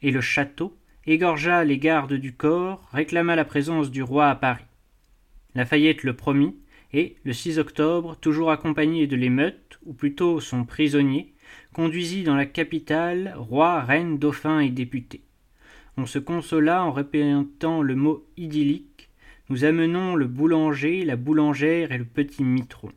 et 0.03 0.11
le 0.11 0.21
château, 0.21 0.77
égorgea 1.07 1.65
les 1.65 1.79
gardes 1.79 2.15
du 2.15 2.35
corps, 2.35 2.89
réclama 2.93 3.37
la 3.37 3.45
présence 3.45 3.91
du 3.91 4.03
roi 4.03 4.29
à 4.29 4.35
Paris. 4.35 4.65
Lafayette 5.55 6.05
le 6.05 6.15
promit, 6.15 6.57
et, 6.93 7.17
le 7.25 7.33
6 7.33 7.59
octobre, 7.59 8.17
toujours 8.17 8.51
accompagné 8.51 9.07
de 9.07 9.17
l'émeute, 9.17 9.79
ou 9.85 9.93
plutôt 9.93 10.41
son 10.41 10.65
prisonnier, 10.65 11.33
conduisit 11.73 12.25
dans 12.25 12.37
la 12.37 12.47
capitale 12.47 13.35
roi, 13.37 13.81
reine, 13.81 14.19
dauphin 14.19 14.61
et 14.61 14.71
députés. 14.71 15.23
On 15.97 16.07
se 16.07 16.19
consola 16.19 16.83
en 16.85 16.93
répétant 16.93 17.83
le 17.83 17.95
mot 17.95 18.27
idyllique. 18.37 19.11
Nous 19.49 19.65
amenons 19.65 20.15
le 20.15 20.27
boulanger, 20.27 21.05
la 21.05 21.17
boulangère 21.17 21.93
et 21.93 21.99
le 21.99 22.05
petit 22.05 22.45
mitron. 22.45 22.91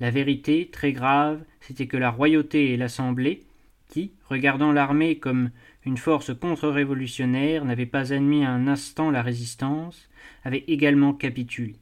La 0.00 0.10
vérité, 0.10 0.68
très 0.70 0.92
grave, 0.92 1.42
c'était 1.60 1.86
que 1.86 1.96
la 1.96 2.10
royauté 2.10 2.72
et 2.72 2.76
l'Assemblée, 2.76 3.44
qui, 3.88 4.12
regardant 4.28 4.72
l'armée 4.72 5.18
comme 5.18 5.50
une 5.86 5.96
force 5.96 6.34
contre-révolutionnaire, 6.34 7.64
n'avaient 7.64 7.86
pas 7.86 8.12
admis 8.12 8.44
un 8.44 8.66
instant 8.66 9.12
la 9.12 9.22
résistance, 9.22 10.08
avaient 10.44 10.64
également 10.66 11.14
capitulé. 11.14 11.76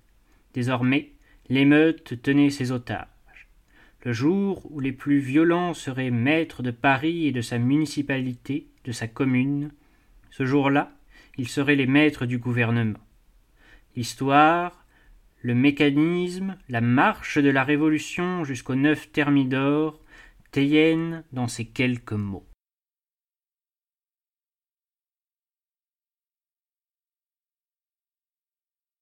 Désormais, 0.52 1.12
l'émeute 1.48 2.20
tenait 2.20 2.50
ses 2.50 2.70
otages. 2.70 3.08
Le 4.04 4.12
jour 4.12 4.70
où 4.70 4.80
les 4.80 4.92
plus 4.92 5.18
violents 5.18 5.72
seraient 5.72 6.10
maîtres 6.10 6.62
de 6.62 6.70
Paris 6.70 7.26
et 7.26 7.32
de 7.32 7.40
sa 7.40 7.56
municipalité, 7.58 8.66
de 8.84 8.92
sa 8.92 9.08
commune, 9.08 9.72
ce 10.30 10.44
jour-là, 10.44 10.92
ils 11.38 11.48
seraient 11.48 11.74
les 11.74 11.86
maîtres 11.86 12.26
du 12.26 12.36
gouvernement. 12.36 13.00
L'histoire, 13.96 14.84
le 15.40 15.54
mécanisme, 15.54 16.58
la 16.68 16.82
marche 16.82 17.38
de 17.38 17.48
la 17.48 17.64
Révolution 17.64 18.44
jusqu'au 18.44 18.74
neuf 18.74 19.10
Thermidor, 19.12 19.98
Théienne 20.50 21.24
dans 21.32 21.48
ces 21.48 21.64
quelques 21.64 22.12
mots. 22.12 22.46